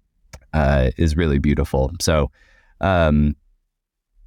[0.53, 1.93] uh, is really beautiful.
[2.01, 2.31] So,
[2.81, 3.35] um,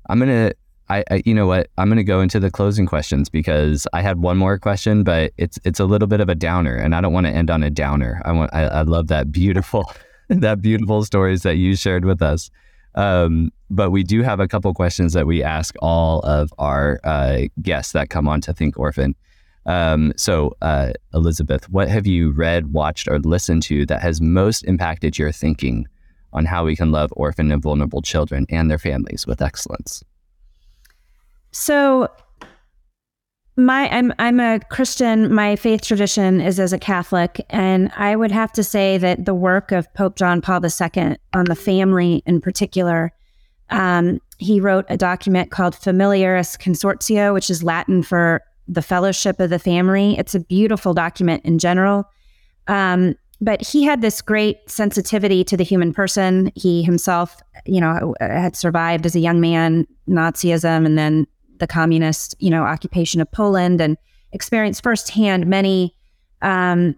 [0.09, 0.51] I'm gonna.
[0.89, 1.69] I, I, you know what?
[1.77, 5.31] I'm going to go into the closing questions because I had one more question, but
[5.37, 7.63] it's it's a little bit of a downer, and I don't want to end on
[7.63, 8.21] a downer.
[8.25, 9.91] I want I, I love that beautiful
[10.29, 12.49] that beautiful stories that you shared with us.
[12.95, 17.43] Um, but we do have a couple questions that we ask all of our uh,
[17.61, 19.15] guests that come on to Think Orphan.
[19.65, 24.63] Um, so, uh, Elizabeth, what have you read, watched, or listened to that has most
[24.63, 25.87] impacted your thinking
[26.33, 30.03] on how we can love orphan and vulnerable children and their families with excellence?
[31.51, 32.09] So,
[33.59, 35.33] my I'm I'm a Christian.
[35.33, 39.33] My faith tradition is as a Catholic, and I would have to say that the
[39.33, 43.11] work of Pope John Paul II on the family in particular.
[43.69, 49.49] Um, he wrote a document called Familiaris Consortio, which is Latin for the Fellowship of
[49.49, 50.17] the Family.
[50.17, 52.05] It's a beautiful document in general.
[52.67, 56.51] Um, but he had this great sensitivity to the human person.
[56.55, 61.25] He himself, you know, had survived as a young man Nazism and then
[61.59, 63.97] the communist, you know, occupation of Poland and
[64.31, 65.95] experienced firsthand many
[66.41, 66.95] um,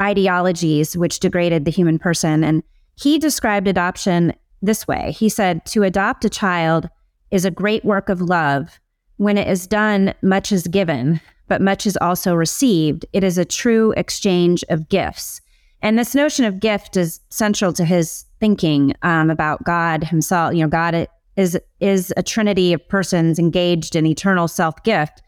[0.00, 2.44] ideologies which degraded the human person.
[2.44, 2.62] And
[2.96, 6.88] he described adoption this way He said, To adopt a child
[7.30, 8.80] is a great work of love.
[9.16, 13.06] When it is done, much is given, but much is also received.
[13.12, 15.40] It is a true exchange of gifts.
[15.82, 20.54] And this notion of gift is central to his thinking um, about God himself.
[20.54, 21.06] You know, God
[21.36, 25.22] is is a trinity of persons engaged in eternal self gift.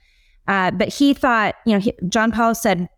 [0.49, 2.89] Uh, but he thought, you know, he, John Paul said,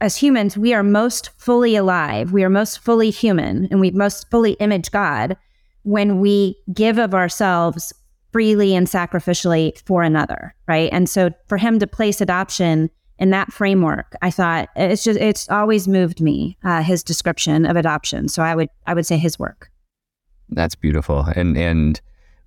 [0.00, 4.28] as humans, we are most fully alive, we are most fully human, and we most
[4.30, 5.36] fully image God
[5.82, 7.92] when we give of ourselves
[8.32, 10.90] freely and sacrificially for another, right?
[10.92, 15.48] And so for him to place adoption in that framework, I thought it's just it's
[15.48, 18.28] always moved me uh, his description of adoption.
[18.28, 19.70] So I would I would say his work.
[20.50, 22.00] That's beautiful, and and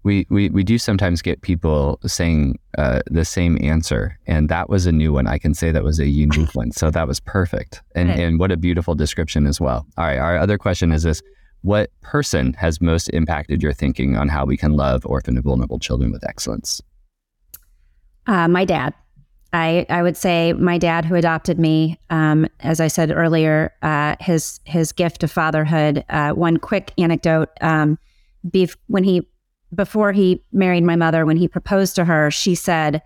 [0.03, 4.17] we, we, we do sometimes get people saying uh, the same answer.
[4.27, 5.27] And that was a new one.
[5.27, 6.71] I can say that was a unique one.
[6.71, 7.81] So that was perfect.
[7.95, 9.85] And, and what a beautiful description as well.
[9.97, 10.17] All right.
[10.17, 11.21] Our other question is this
[11.61, 15.79] What person has most impacted your thinking on how we can love orphan and vulnerable
[15.79, 16.81] children with excellence?
[18.25, 18.93] Uh, my dad.
[19.51, 24.15] I, I would say my dad who adopted me, um, as I said earlier, uh,
[24.19, 26.05] his his gift of fatherhood.
[26.07, 27.97] Uh, one quick anecdote: um,
[28.47, 29.27] bef- when he
[29.73, 33.01] before he married my mother, when he proposed to her, she said,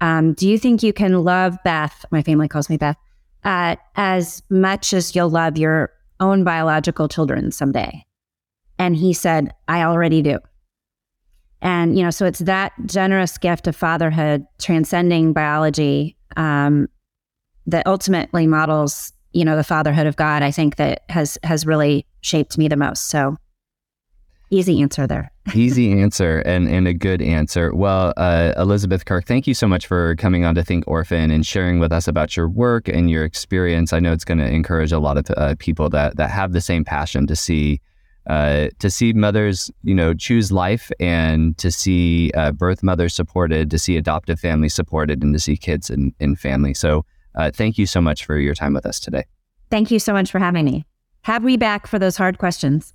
[0.00, 2.04] um, Do you think you can love Beth?
[2.10, 2.96] My family calls me Beth,
[3.44, 8.04] uh, as much as you'll love your own biological children someday?
[8.78, 10.38] And he said, I already do.
[11.62, 16.88] And, you know, so it's that generous gift of fatherhood transcending biology um,
[17.66, 22.06] that ultimately models, you know, the fatherhood of God, I think that has has really
[22.22, 23.10] shaped me the most.
[23.10, 23.36] So
[24.50, 25.30] Easy answer there.
[25.54, 27.72] Easy answer and, and a good answer.
[27.74, 31.46] Well, uh, Elizabeth Kirk, thank you so much for coming on to Think Orphan and
[31.46, 33.92] sharing with us about your work and your experience.
[33.92, 36.60] I know it's going to encourage a lot of uh, people that, that have the
[36.60, 37.80] same passion to see
[38.26, 43.70] uh, to see mothers, you know, choose life and to see uh, birth mothers supported,
[43.70, 46.74] to see adoptive families supported, and to see kids in, in family.
[46.74, 49.24] So, uh, thank you so much for your time with us today.
[49.70, 50.84] Thank you so much for having me.
[51.22, 52.92] Have me back for those hard questions.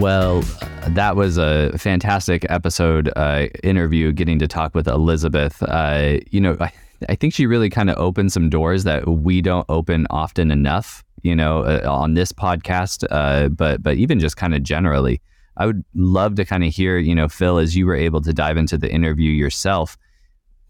[0.00, 0.40] Well,
[0.88, 5.62] that was a fantastic episode uh, interview getting to talk with Elizabeth.
[5.62, 6.72] Uh, you know, I,
[7.10, 11.04] I, think she really kind of opened some doors that we don't open often enough,
[11.20, 15.20] you know, uh, on this podcast, uh, but but even just kind of generally.
[15.58, 18.32] I would love to kind of hear, you know, Phil, as you were able to
[18.32, 19.98] dive into the interview yourself,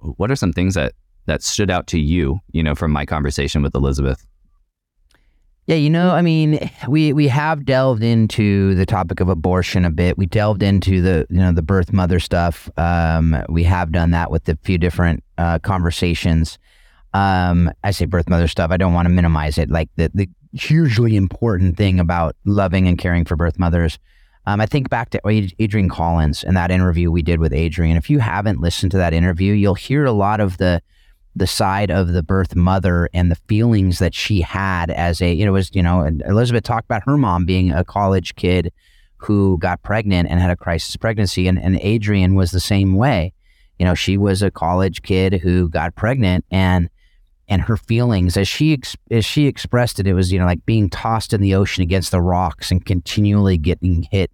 [0.00, 0.94] what are some things that
[1.26, 4.26] that stood out to you, you know, from my conversation with Elizabeth?
[5.66, 9.90] Yeah, you know, I mean, we we have delved into the topic of abortion a
[9.90, 10.18] bit.
[10.18, 12.68] We delved into the you know the birth mother stuff.
[12.76, 16.58] Um, we have done that with a few different uh, conversations.
[17.12, 18.70] Um, I say birth mother stuff.
[18.70, 19.70] I don't want to minimize it.
[19.70, 23.98] Like the the hugely important thing about loving and caring for birth mothers.
[24.46, 25.20] Um, I think back to
[25.58, 27.96] Adrian Collins and that interview we did with Adrian.
[27.96, 30.82] If you haven't listened to that interview, you'll hear a lot of the
[31.36, 35.52] the side of the birth mother and the feelings that she had as a, know,
[35.52, 38.72] was, you know, Elizabeth talked about her mom being a college kid
[39.16, 41.46] who got pregnant and had a crisis pregnancy.
[41.46, 43.32] And, and Adrian was the same way.
[43.78, 46.90] You know, she was a college kid who got pregnant and,
[47.48, 50.88] and her feelings as she as she expressed it, it was you know like being
[50.88, 54.30] tossed in the ocean against the rocks and continually getting hit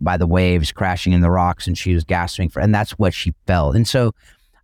[0.00, 3.14] by the waves crashing in the rocks, and she was gasping for, and that's what
[3.14, 3.76] she felt.
[3.76, 4.12] And so,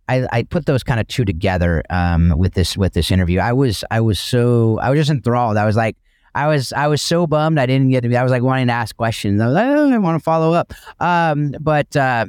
[0.09, 3.39] I, I put those kind of two together um, with this with this interview.
[3.39, 5.57] I was I was so I was just enthralled.
[5.57, 5.95] I was like
[6.35, 8.17] I was I was so bummed I didn't get to be.
[8.17, 9.39] I was like wanting to ask questions.
[9.41, 12.25] I was like oh, I want to follow up, um, but uh,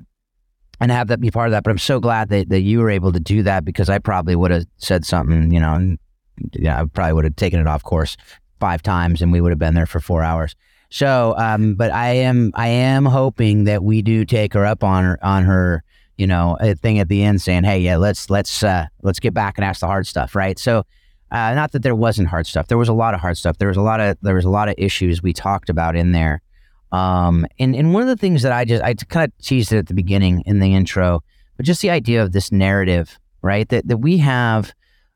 [0.80, 1.64] and have that be part of that.
[1.64, 4.36] But I'm so glad that, that you were able to do that because I probably
[4.36, 5.52] would have said something.
[5.52, 5.98] You know, and,
[6.66, 8.16] I probably would have taken it off course
[8.60, 10.54] five times, and we would have been there for four hours.
[10.90, 15.02] So, um, but I am I am hoping that we do take her up on
[15.02, 15.82] her on her
[16.16, 19.34] you know a thing at the end saying, hey, yeah, let's let's uh, let's get
[19.34, 20.58] back and ask the hard stuff, right?
[20.58, 20.84] So
[21.30, 22.68] uh, not that there wasn't hard stuff.
[22.68, 23.58] There was a lot of hard stuff.
[23.58, 26.12] There was a lot of there was a lot of issues we talked about in
[26.12, 26.40] there.
[26.92, 29.78] Um, and and one of the things that I just I kind of teased it
[29.78, 31.24] at the beginning in the intro,
[31.56, 33.68] but just the idea of this narrative, right?
[33.68, 34.72] That that we have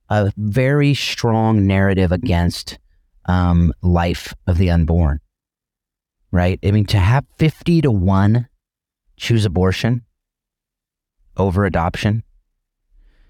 [0.08, 2.78] a very strong narrative against
[3.26, 5.20] um, life of the unborn,
[6.32, 6.58] right?
[6.64, 8.48] I mean, to have fifty to one
[9.16, 10.02] choose abortion
[11.38, 12.22] over adoption,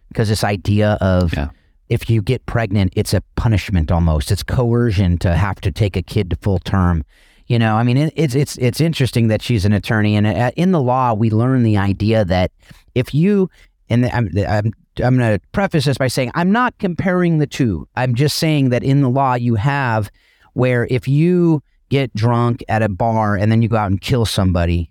[0.09, 1.51] because this idea of yeah
[1.89, 4.31] if you get pregnant, it's a punishment almost.
[4.31, 7.05] It's coercion to have to take a kid to full term.
[7.47, 10.73] You know, I mean, it's it's it's interesting that she's an attorney, and uh, in
[10.73, 12.53] the law, we learn the idea that
[12.95, 13.49] if you
[13.89, 17.89] and I'm I'm I'm going to preface this by saying I'm not comparing the two.
[17.97, 20.11] I'm just saying that in the law, you have
[20.53, 24.27] where if you get drunk at a bar and then you go out and kill
[24.27, 24.91] somebody,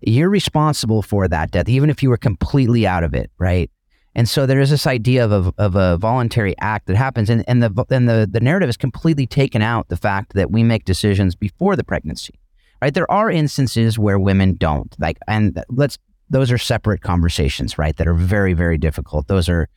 [0.00, 3.70] you're responsible for that death, even if you were completely out of it, right?
[4.14, 7.44] And so there is this idea of a, of a voluntary act that happens, and,
[7.46, 10.86] and the and the, the narrative is completely taken out the fact that we make
[10.86, 12.40] decisions before the pregnancy,
[12.80, 12.94] right?
[12.94, 15.98] There are instances where women don't, like, and let's
[16.30, 17.94] those are separate conversations, right?
[17.98, 19.28] That are very very difficult.
[19.28, 19.68] Those are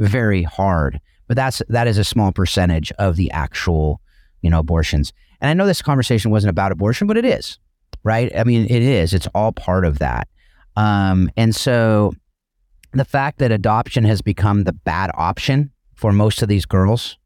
[0.00, 4.00] very hard, but that's that is a small percentage of the actual,
[4.42, 5.12] you know, abortions.
[5.40, 7.60] And I know this conversation wasn't about abortion, but it is,
[8.06, 8.30] right?
[8.38, 9.12] I mean, it is.
[9.12, 10.28] It's all part of that.
[10.76, 12.12] Um, and so
[12.92, 17.18] the fact that adoption has become the bad option for most of these girls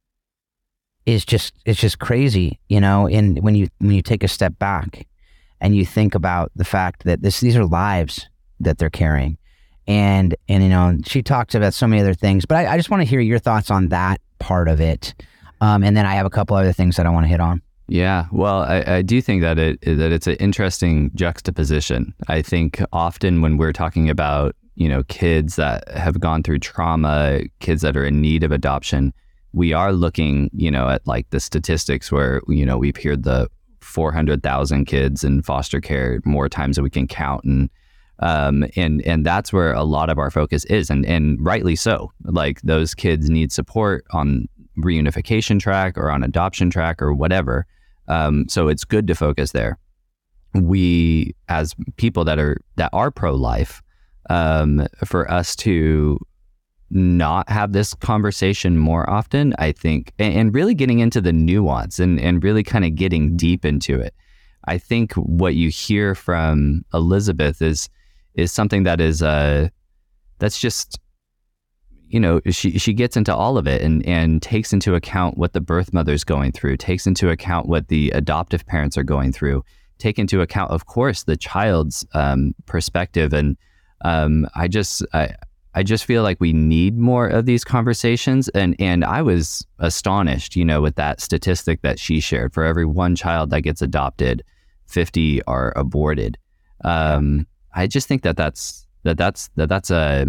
[1.05, 3.07] is just it's just crazy, you know.
[3.07, 5.07] And when you when you take a step back
[5.61, 8.28] and you think about the fact that this these are lives
[8.59, 9.37] that they're carrying,
[9.87, 12.89] and and you know she talks about so many other things, but I, I just
[12.89, 15.14] want to hear your thoughts on that part of it,
[15.61, 17.61] um, and then I have a couple other things that I want to hit on.
[17.91, 22.14] Yeah, well, I, I, do think that it that it's an interesting juxtaposition.
[22.28, 27.43] I think often when we're talking about you know, kids that have gone through trauma,
[27.59, 29.12] kids that are in need of adoption,
[29.53, 33.47] we are looking, you know, at like the statistics where, you know, we've heard the
[33.82, 37.45] 400,000 kids in foster care more times than we can count.
[37.45, 37.68] And,
[38.20, 40.88] um, and, and that's where a lot of our focus is.
[40.88, 42.11] And, and rightly so.
[42.24, 47.66] Like those kids need support on reunification track or on adoption track or whatever.
[48.11, 49.78] Um, so it's good to focus there.
[50.54, 53.80] We, as people that are, that are pro life,
[54.28, 56.18] um, for us to
[56.90, 62.00] not have this conversation more often, I think, and, and really getting into the nuance
[62.00, 64.12] and, and really kind of getting deep into it.
[64.64, 67.88] I think what you hear from Elizabeth is
[68.34, 69.68] is something that is uh
[70.38, 71.00] that's just
[72.11, 75.52] you know she she gets into all of it and and takes into account what
[75.52, 79.64] the birth mother's going through takes into account what the adoptive parents are going through
[79.98, 83.56] take into account of course the child's um, perspective and
[84.02, 85.34] um, I just I,
[85.74, 90.56] I just feel like we need more of these conversations and and I was astonished,
[90.56, 92.52] you know, with that statistic that she shared.
[92.52, 94.42] For every one child that gets adopted,
[94.86, 96.38] 50 are aborted.
[96.84, 100.26] Um, I just think that that's that that's that that's a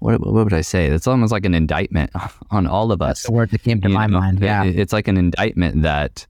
[0.00, 0.86] what, what would I say?
[0.86, 2.10] It's almost like an indictment
[2.50, 3.20] on all of us.
[3.20, 4.40] That's the word that came to you my know, mind.
[4.40, 6.26] Yeah, it's like an indictment that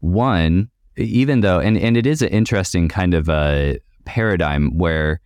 [0.00, 5.20] one, even though, and and it is an interesting kind of a paradigm where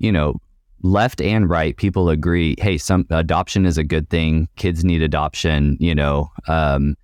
[0.00, 0.40] you know,
[0.82, 4.48] left and right, people agree, hey, some adoption is a good thing.
[4.56, 6.96] Kids need adoption, you know, um,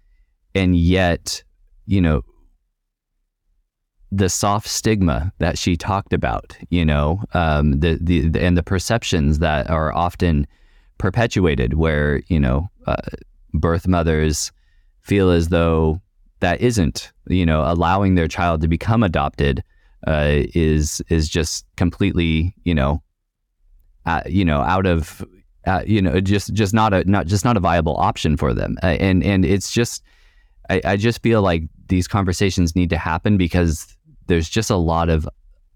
[0.55, 1.45] and yet,
[1.85, 2.23] you know,
[4.13, 8.63] the soft stigma that she talked about, you know, um, the, the, the and the
[8.63, 10.47] perceptions that are often
[10.99, 12.97] perpetuated, where you know, uh,
[13.53, 14.53] birth mothers
[15.01, 16.01] feel as though
[16.41, 19.63] that isn't, you know, allowing their child to become adopted
[20.07, 23.03] uh, is is just completely you know
[24.07, 25.25] uh, you know out of
[25.67, 28.77] uh, you know just just not a not just not a viable option for them.
[28.83, 30.03] Uh, and and it's just
[30.71, 33.96] I, I just feel like these conversations need to happen because
[34.27, 35.29] there's just a lot of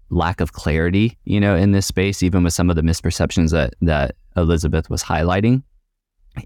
[0.09, 3.73] lack of clarity you know in this space even with some of the misperceptions that
[3.81, 5.63] that Elizabeth was highlighting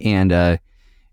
[0.01, 0.57] and uh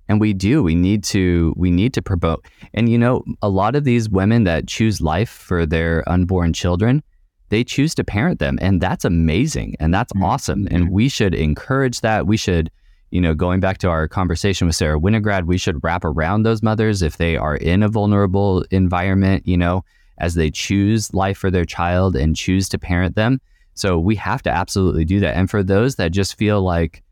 [0.08, 0.62] And we do.
[0.62, 2.44] We need to we need to promote.
[2.74, 7.02] And you know, a lot of these women that choose life for their unborn children,
[7.48, 10.24] they choose to parent them and that's amazing and that's mm-hmm.
[10.24, 12.26] awesome and we should encourage that.
[12.26, 12.70] We should
[13.10, 16.62] you know, going back to our conversation with Sarah Winograd, we should wrap around those
[16.62, 19.84] mothers if they are in a vulnerable environment, you know,
[20.18, 23.40] as they choose life for their child and choose to parent them.
[23.74, 25.36] So we have to absolutely do that.
[25.36, 27.02] And for those that just feel like,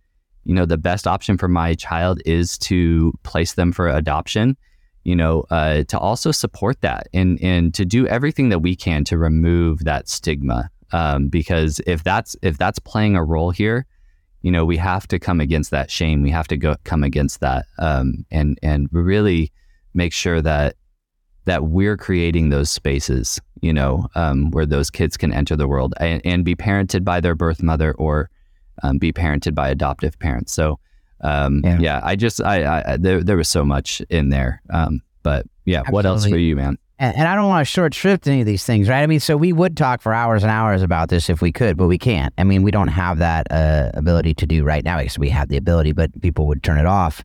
[0.44, 4.56] you know, the best option for my child is to place them for adoption,
[5.04, 9.04] you know, uh, to also support that and and to do everything that we can
[9.04, 10.70] to remove that stigma.
[10.92, 13.86] Um, because if that's if that's playing a role here,
[14.42, 16.22] you know, we have to come against that shame.
[16.22, 19.52] We have to go come against that, um, and and really
[19.94, 20.76] make sure that
[21.50, 25.92] that we're creating those spaces, you know, um, where those kids can enter the world
[25.98, 28.30] and, and be parented by their birth mother or
[28.84, 30.52] um, be parented by adoptive parents.
[30.52, 30.78] So,
[31.22, 31.78] um, yeah.
[31.80, 32.00] yeah.
[32.04, 35.94] I just I, I, there there was so much in there, um, but yeah, Absolutely.
[35.94, 36.78] what else for you, man?
[37.00, 39.02] And, and I don't want to short shrift any of these things, right?
[39.02, 41.76] I mean, so we would talk for hours and hours about this if we could,
[41.76, 42.32] but we can't.
[42.38, 45.02] I mean, we don't have that uh, ability to do right now.
[45.02, 47.24] Guess we have the ability, but people would turn it off.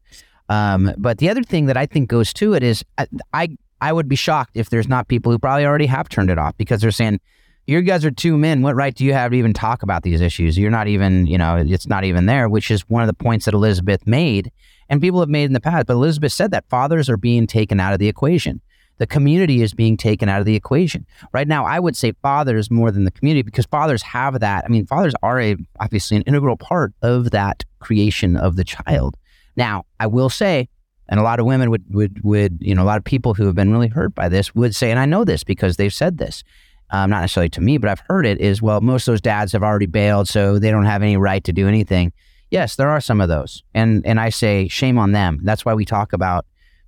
[0.49, 3.93] Um, but the other thing that I think goes to it is I, I I
[3.93, 6.81] would be shocked if there's not people who probably already have turned it off because
[6.81, 7.19] they're saying,
[7.67, 8.63] you guys are two men.
[8.63, 10.57] What right do you have to even talk about these issues?
[10.57, 13.45] You're not even, you know, it's not even there, which is one of the points
[13.45, 14.51] that Elizabeth made
[14.89, 15.85] and people have made in the past.
[15.85, 18.59] But Elizabeth said that fathers are being taken out of the equation
[18.97, 21.05] the community is being taken out of the equation.
[21.33, 24.63] Right now, I would say fathers more than the community because fathers have that.
[24.65, 29.17] I mean, fathers are a obviously an integral part of that creation of the child.
[29.57, 30.69] Now, I will say,
[31.07, 33.45] and a lot of women would would would you know a lot of people who
[33.45, 36.17] have been really hurt by this would say, and I know this because they've said
[36.17, 36.43] this.
[36.91, 39.53] Um, not necessarily to me, but I've heard it is well, most of those dads
[39.53, 42.13] have already bailed, so they don't have any right to do anything.
[42.51, 45.39] Yes, there are some of those, and and I say shame on them.
[45.43, 46.45] That's why we talk about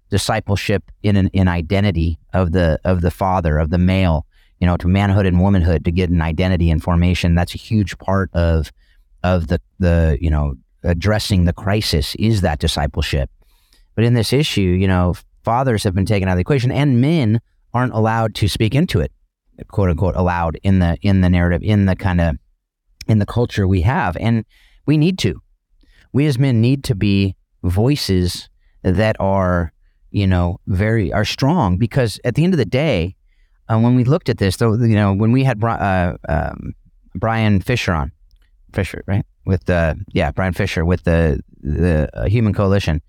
[0.10, 4.26] discipleship in an in identity of the of the father of the male
[4.60, 7.98] you know to manhood and womanhood to get an identity and formation that's a huge
[7.98, 8.72] part of
[9.24, 13.30] of the the you know addressing the crisis is that discipleship
[13.98, 17.02] but in this issue you know fathers have been taken out of the equation and
[17.02, 17.42] men
[17.74, 19.12] aren't allowed to speak into it
[19.68, 22.38] quote unquote allowed in the in the narrative in the kind of
[23.08, 24.16] in the culture we have.
[24.18, 24.46] And
[24.86, 25.42] we need to.
[26.14, 28.50] We as men need to be voices
[28.84, 29.74] that are
[30.12, 31.78] you know, very are strong.
[31.78, 33.16] Because at the end of the day,
[33.68, 36.74] uh, when we looked at this, though, you know, when we had uh, um,
[37.14, 38.14] Brian Fisher on,
[38.74, 43.02] Fisher, right, with the yeah, Brian Fisher with the the uh, Human Coalition,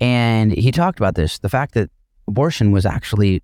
[0.00, 1.90] and he talked about this, the fact that
[2.26, 3.42] abortion was actually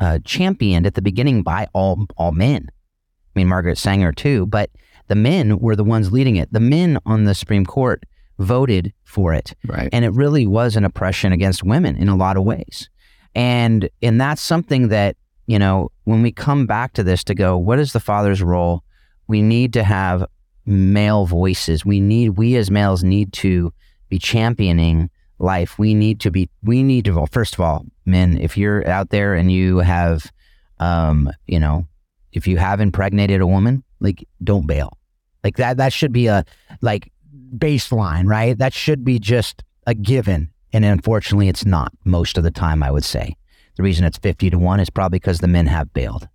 [0.00, 2.68] uh, championed at the beginning by all all men.
[2.70, 4.70] I mean, Margaret Sanger too, but
[5.08, 6.52] the men were the ones leading it.
[6.52, 8.04] The men on the Supreme Court
[8.38, 9.54] voted for it.
[9.66, 9.88] Right.
[9.92, 12.88] And it really was an oppression against women in a lot of ways.
[13.34, 17.56] And and that's something that, you know, when we come back to this to go,
[17.56, 18.82] what is the father's role?
[19.28, 20.26] We need to have
[20.66, 21.84] male voices.
[21.84, 23.72] We need we as males need to
[24.08, 25.10] be championing
[25.42, 25.78] life.
[25.78, 29.10] We need to be we need to well, first of all, men, if you're out
[29.10, 30.30] there and you have
[30.78, 31.86] um, you know,
[32.32, 34.96] if you have impregnated a woman, like don't bail.
[35.44, 36.44] Like that that should be a
[36.80, 37.12] like
[37.56, 38.56] baseline, right?
[38.56, 40.50] That should be just a given.
[40.72, 43.36] And unfortunately, it's not most of the time, I would say.
[43.76, 46.28] The reason it's 50 to 1 is probably because the men have bailed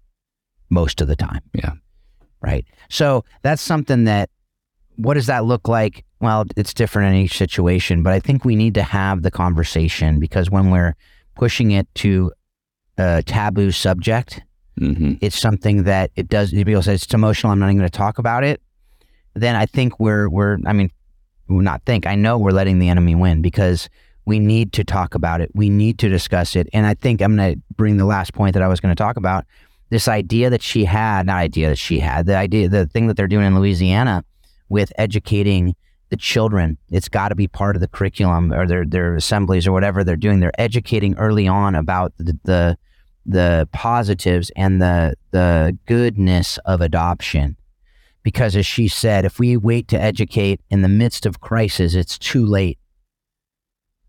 [0.70, 1.42] most of the time.
[1.54, 1.74] Yeah.
[2.42, 2.66] Right.
[2.90, 4.30] So that's something that,
[4.96, 6.04] what does that look like?
[6.20, 10.20] Well, it's different in each situation, but I think we need to have the conversation
[10.20, 10.96] because when we're
[11.36, 12.32] pushing it to
[12.98, 14.42] a taboo subject,
[14.80, 15.14] mm-hmm.
[15.22, 17.52] it's something that it does, people say it's emotional.
[17.52, 18.62] I'm not even going to talk about it.
[19.36, 20.90] Then I think we're, we're, I mean,
[21.48, 23.88] not think, I know we're letting the enemy win because
[24.26, 25.52] we need to talk about it.
[25.54, 26.68] We need to discuss it.
[26.74, 29.02] And I think I'm going to bring the last point that I was going to
[29.02, 29.46] talk about.
[29.90, 33.16] This idea that she had, not idea that she had, the idea, the thing that
[33.16, 34.26] they're doing in Louisiana
[34.68, 35.76] with educating
[36.10, 36.78] the children.
[36.90, 40.16] It's got to be part of the curriculum or their, their assemblies or whatever they're
[40.16, 40.40] doing.
[40.40, 42.78] They're educating early on about the, the,
[43.26, 47.58] the positives and the, the goodness of adoption
[48.28, 52.18] because, as she said, if we wait to educate in the midst of crisis, it's
[52.18, 52.78] too late.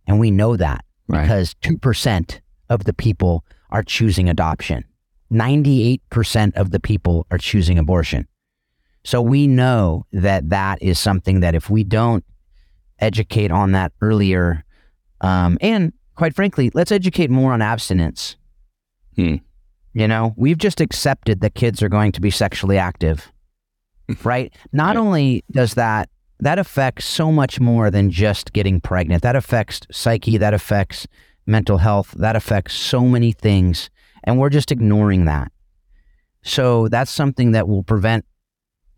[0.09, 1.23] And we know that right.
[1.23, 4.85] because 2% of the people are choosing adoption,
[5.33, 8.27] 98% of the people are choosing abortion.
[9.09, 12.23] So we know that that is something that if we don't
[12.99, 14.65] educate on that earlier,
[15.23, 18.37] um, and quite frankly, let's educate more on abstinence.
[19.17, 19.37] Hmm.
[19.95, 23.33] You know, we've just accepted that kids are going to be sexually active
[24.25, 24.55] right?
[24.73, 25.01] Not right.
[25.01, 29.23] only does that that affects so much more than just getting pregnant.
[29.23, 31.07] That affects psyche, that affects
[31.47, 33.89] mental health, that affects so many things.
[34.25, 35.51] And we're just ignoring that.
[36.43, 38.27] So that's something that will prevent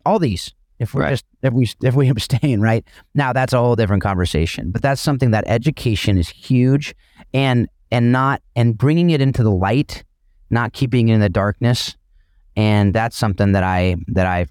[0.05, 1.11] all these if we Right.
[1.11, 2.83] just if we if we abstain, right?
[3.15, 4.71] Now that's a whole different conversation.
[4.71, 6.95] But that's something that education is huge
[7.33, 10.03] and and not and bringing it into the light,
[10.49, 11.95] not keeping it in the darkness.
[12.55, 14.47] And that's something that I that I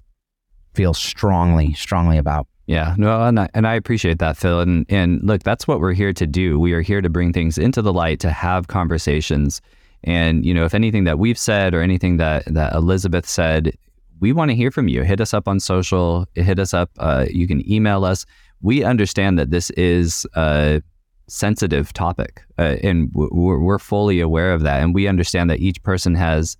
[0.73, 2.47] feel strongly, strongly about.
[2.67, 4.61] Yeah, no, and I, and I appreciate that, Phil.
[4.61, 6.59] And and look, that's what we're here to do.
[6.59, 9.61] We are here to bring things into the light, to have conversations.
[10.03, 13.75] And you know, if anything that we've said or anything that that Elizabeth said,
[14.21, 15.01] we want to hear from you.
[15.01, 16.25] Hit us up on social.
[16.35, 16.91] Hit us up.
[16.99, 18.25] Uh, you can email us.
[18.61, 20.81] We understand that this is a
[21.27, 24.81] sensitive topic, uh, and we're, we're fully aware of that.
[24.81, 26.55] And we understand that each person has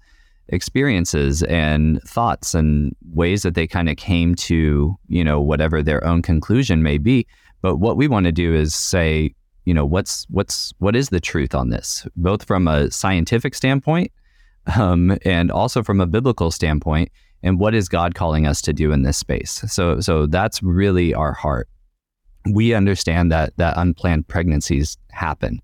[0.48, 6.04] experiences and thoughts and ways that they kind of came to, you know, whatever their
[6.04, 7.28] own conclusion may be.
[7.62, 9.36] But what we want to do is say,
[9.66, 14.12] you know, what's what's what is the truth on this, both from a scientific standpoint
[14.76, 17.12] um, and also from a biblical standpoint,
[17.44, 19.64] and what is God calling us to do in this space?
[19.68, 21.68] So, so that's really our heart.
[22.52, 25.62] We understand that that unplanned pregnancies happen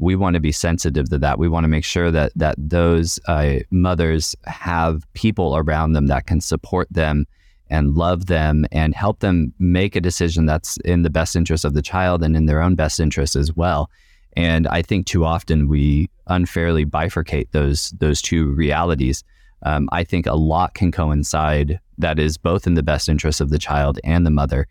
[0.00, 1.38] we want to be sensitive to that.
[1.38, 6.26] We want to make sure that that those uh, mothers have people around them that
[6.26, 7.26] can support them
[7.68, 11.74] and love them and help them make a decision that's in the best interest of
[11.74, 13.88] the child and in their own best interest as well.
[14.36, 19.22] And I think too often we unfairly bifurcate those those two realities.
[19.62, 23.50] Um, I think a lot can coincide that is both in the best interest of
[23.50, 24.66] the child and the mother.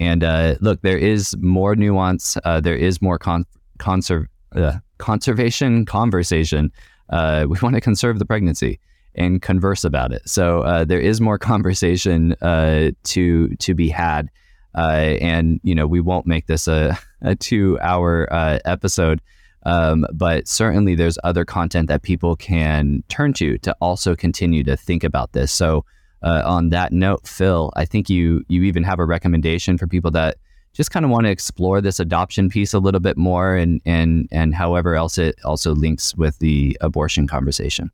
[0.00, 2.36] And uh, look, there is more nuance.
[2.44, 3.46] Uh, there is more con-
[3.78, 6.72] conserv- uh, conservation conversation.
[7.10, 8.80] Uh, we want to conserve the pregnancy
[9.14, 10.22] and converse about it.
[10.28, 14.30] So uh, there is more conversation uh, to to be had,
[14.74, 18.26] and you know we won't make this a, a two hour
[18.64, 19.20] episode.
[19.64, 24.76] Um, but certainly, there's other content that people can turn to to also continue to
[24.76, 25.52] think about this.
[25.52, 25.84] So,
[26.22, 30.10] uh, on that note, Phil, I think you you even have a recommendation for people
[30.12, 30.36] that
[30.72, 34.28] just kind of want to explore this adoption piece a little bit more and and
[34.32, 37.90] and however else it also links with the abortion conversation.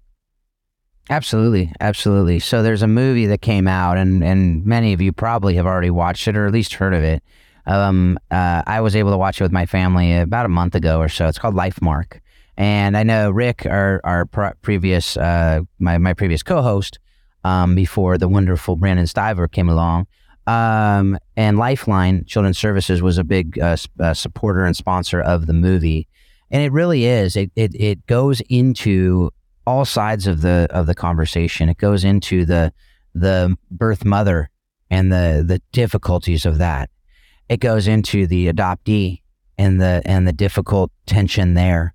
[1.11, 2.39] Absolutely, absolutely.
[2.39, 5.91] So there's a movie that came out, and and many of you probably have already
[5.91, 7.23] watched it or at least heard of it.
[7.69, 11.01] Um, uh, I was able to watch it with my family about a month ago
[11.01, 11.29] or so.
[11.29, 12.21] It's called LifeMark,
[12.57, 14.25] and I know Rick, our our
[14.63, 16.99] previous uh, my my previous co-host,
[17.45, 20.07] um, before the wonderful Brandon Stiver came along.
[20.47, 25.53] Um, and Lifeline Children's Services was a big uh, uh, supporter and sponsor of the
[25.53, 26.09] movie,
[26.51, 27.37] and it really is.
[27.37, 29.31] It it it goes into
[29.67, 31.69] all sides of the of the conversation.
[31.69, 32.73] It goes into the
[33.15, 34.49] the birth mother
[34.91, 36.89] and the the difficulties of that.
[37.49, 39.23] It goes into the adoptee
[39.57, 41.95] and the and the difficult tension there.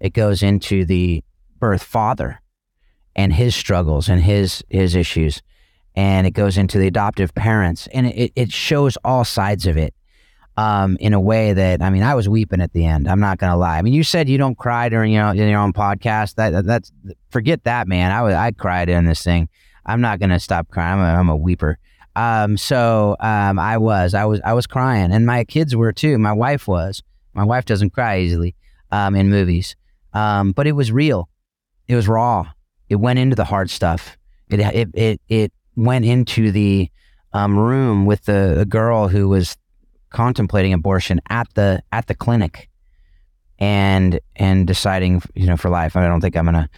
[0.00, 1.22] It goes into the
[1.58, 2.40] birth father
[3.14, 5.42] and his struggles and his his issues.
[5.96, 9.94] And it goes into the adoptive parents and it, it shows all sides of it
[10.56, 13.08] um, in a way that I mean, I was weeping at the end.
[13.08, 13.78] I'm not gonna lie.
[13.78, 16.36] I mean, you said you don't cry during you know in your own podcast.
[16.36, 16.92] That, that that's
[17.30, 18.12] forget that, man.
[18.12, 19.48] I was I cried in this thing.
[19.86, 21.00] I'm not gonna stop crying.
[21.00, 21.76] I'm a, I'm a weeper.
[22.16, 26.18] Um, so um, I was I was I was crying, and my kids were too.
[26.18, 27.02] My wife was.
[27.32, 28.54] My wife doesn't cry easily
[28.92, 29.74] um, in movies,
[30.12, 31.28] um, but it was real.
[31.88, 32.52] It was raw.
[32.88, 34.16] It went into the hard stuff.
[34.48, 36.88] It it it it went into the
[37.32, 39.56] um, room with the, the girl who was
[40.10, 42.68] contemplating abortion at the at the clinic
[43.58, 46.68] and and deciding you know for life i don't think i'm gonna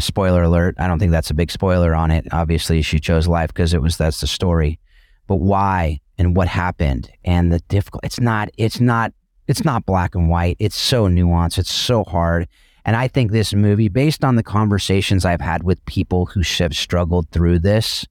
[0.00, 2.26] spoiler alert i don't think that's a big spoiler on it.
[2.32, 4.78] Obviously she chose life because it was that's the story.
[5.26, 9.12] But why and what happened and the difficult it's not it's not
[9.46, 10.56] it's not black and white.
[10.58, 11.58] It's so nuanced.
[11.58, 12.48] It's so hard.
[12.86, 16.76] And i think this movie based on the conversations i've had with people who have
[16.76, 18.04] struggled through this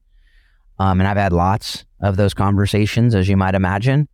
[0.80, 4.08] um, and i've had lots of those conversations as you might imagine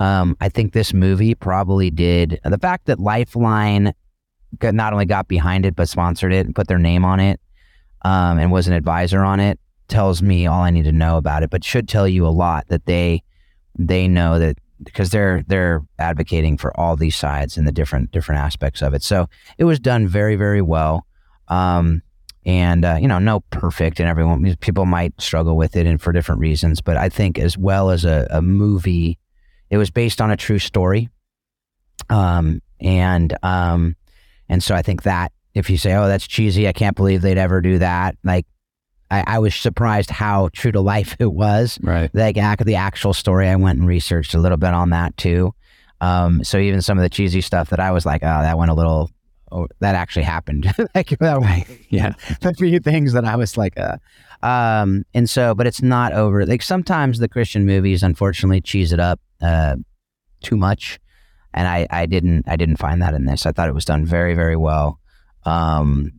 [0.00, 3.92] um, I think this movie probably did the fact that Lifeline
[4.62, 7.40] not only got behind it but sponsored it and put their name on it
[8.02, 9.58] um, and was an advisor on it
[9.90, 11.50] tells me all I need to know about it.
[11.50, 13.22] But should tell you a lot that they
[13.78, 18.40] they know that because they're they're advocating for all these sides and the different different
[18.40, 19.02] aspects of it.
[19.02, 19.28] So
[19.58, 21.06] it was done very very well.
[21.48, 22.02] Um,
[22.46, 26.12] and uh, you know, no perfect, and everyone people might struggle with it and for
[26.12, 26.80] different reasons.
[26.80, 29.18] But I think as well as a, a movie
[29.68, 31.08] it was based on a true story.
[32.08, 33.94] Um, and, um,
[34.50, 37.38] and so I think that if you say, oh, that's cheesy, I can't believe they'd
[37.38, 38.16] ever do that.
[38.24, 38.46] Like,
[39.10, 41.78] I, I was surprised how true to life it was.
[41.82, 42.10] Right.
[42.12, 45.54] Like ac- the actual story, I went and researched a little bit on that too.
[46.00, 48.70] Um, so even some of the cheesy stuff that I was like, oh, that went
[48.70, 49.10] a little.
[49.52, 50.72] Oh, that actually happened.
[50.94, 51.66] like that, way.
[51.88, 52.14] Yeah.
[52.42, 53.96] a few things that I was like, uh,
[54.44, 56.46] um, and so, but it's not over.
[56.46, 59.76] Like sometimes the Christian movies, unfortunately, cheese it up uh,
[60.42, 61.00] too much,
[61.52, 63.46] and I, I didn't, I didn't find that in this.
[63.46, 64.98] I thought it was done very, very well.
[65.44, 66.12] Um,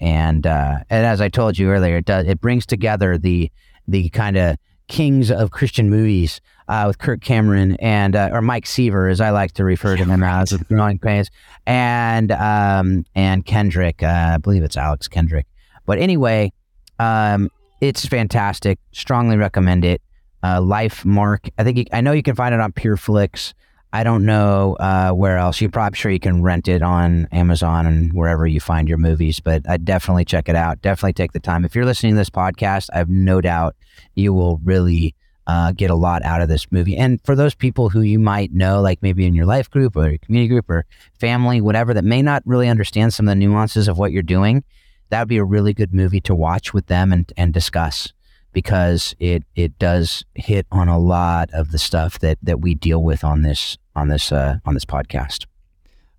[0.00, 3.50] and uh, and as I told you earlier, it does, it brings together the
[3.88, 4.58] the kind of
[4.88, 9.30] kings of Christian movies uh, with Kirk Cameron and uh, or Mike Seaver, as I
[9.30, 11.30] like to refer to him as, with Growing Pains,
[11.66, 14.02] and um, and Kendrick.
[14.02, 15.46] Uh, I believe it's Alex Kendrick.
[15.86, 16.52] But anyway,
[16.98, 18.78] um, it's fantastic.
[18.92, 20.02] Strongly recommend it.
[20.42, 21.50] Uh, LifeMark.
[21.58, 23.54] I think you, I know you can find it on PureFlix.
[23.92, 25.60] I don't know uh, where else.
[25.60, 29.40] You're probably sure you can rent it on Amazon and wherever you find your movies.
[29.40, 30.82] But I definitely check it out.
[30.82, 31.64] Definitely take the time.
[31.64, 33.76] If you're listening to this podcast, I have no doubt
[34.14, 35.14] you will really
[35.46, 36.96] uh, get a lot out of this movie.
[36.96, 40.08] And for those people who you might know, like maybe in your life group or
[40.08, 40.84] your community group or
[41.18, 44.64] family, whatever, that may not really understand some of the nuances of what you're doing,
[45.10, 48.12] that would be a really good movie to watch with them and, and discuss
[48.56, 53.02] because it it does hit on a lot of the stuff that that we deal
[53.02, 55.44] with on this on this uh, on this podcast.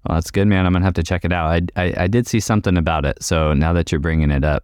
[0.07, 0.67] Well, that's good, man.
[0.67, 1.47] I'm gonna have to check it out.
[1.75, 4.63] I, I I did see something about it, so now that you're bringing it up,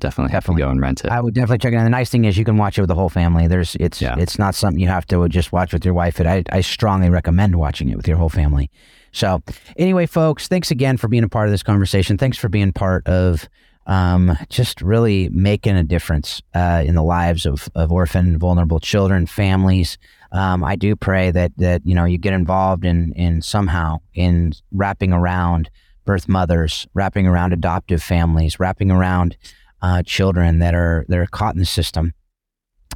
[0.00, 0.62] definitely have Definitely.
[0.62, 1.12] to go and rent it.
[1.12, 1.84] I would definitely check it out.
[1.84, 3.46] The nice thing is you can watch it with the whole family.
[3.46, 4.16] There's it's Yeah.
[4.18, 6.18] it's not something you have to just watch with your wife.
[6.18, 8.68] It I, I strongly recommend watching it with your whole family.
[9.12, 9.44] So
[9.76, 12.18] anyway, folks, thanks again for being a part of this conversation.
[12.18, 13.48] Thanks for being part of
[13.86, 19.26] um, just really making a difference uh, in the lives of, of orphan vulnerable children,
[19.26, 19.98] families.
[20.32, 24.52] Um, I do pray that that you know you get involved in in somehow in
[24.72, 25.70] wrapping around
[26.04, 29.36] birth mothers, wrapping around adoptive families, wrapping around
[29.82, 32.12] uh, children that are that are caught in the system.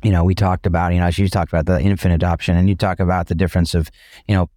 [0.03, 2.69] You know, we talked about you know as you talked about the infant adoption, and
[2.69, 3.91] you talk about the difference of
[4.27, 4.49] you know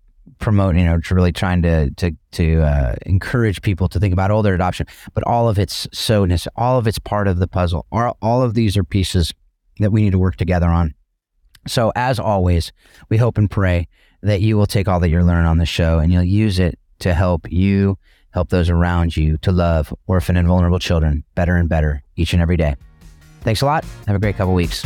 [0.41, 4.31] promoting you know to really trying to to to uh, encourage people to think about
[4.31, 7.85] older adoption, but all of it's so all of it's part of the puzzle.
[7.91, 9.33] All, all of these are pieces
[9.79, 10.93] that we need to work together on.
[11.67, 12.73] So as always,
[13.09, 13.87] we hope and pray
[14.23, 16.77] that you will take all that you're learning on the show and you'll use it
[16.99, 17.97] to help you
[18.31, 22.41] help those around you to love orphan and vulnerable children better and better each and
[22.41, 22.75] every day.
[23.41, 23.83] Thanks a lot.
[24.07, 24.85] Have a great couple weeks.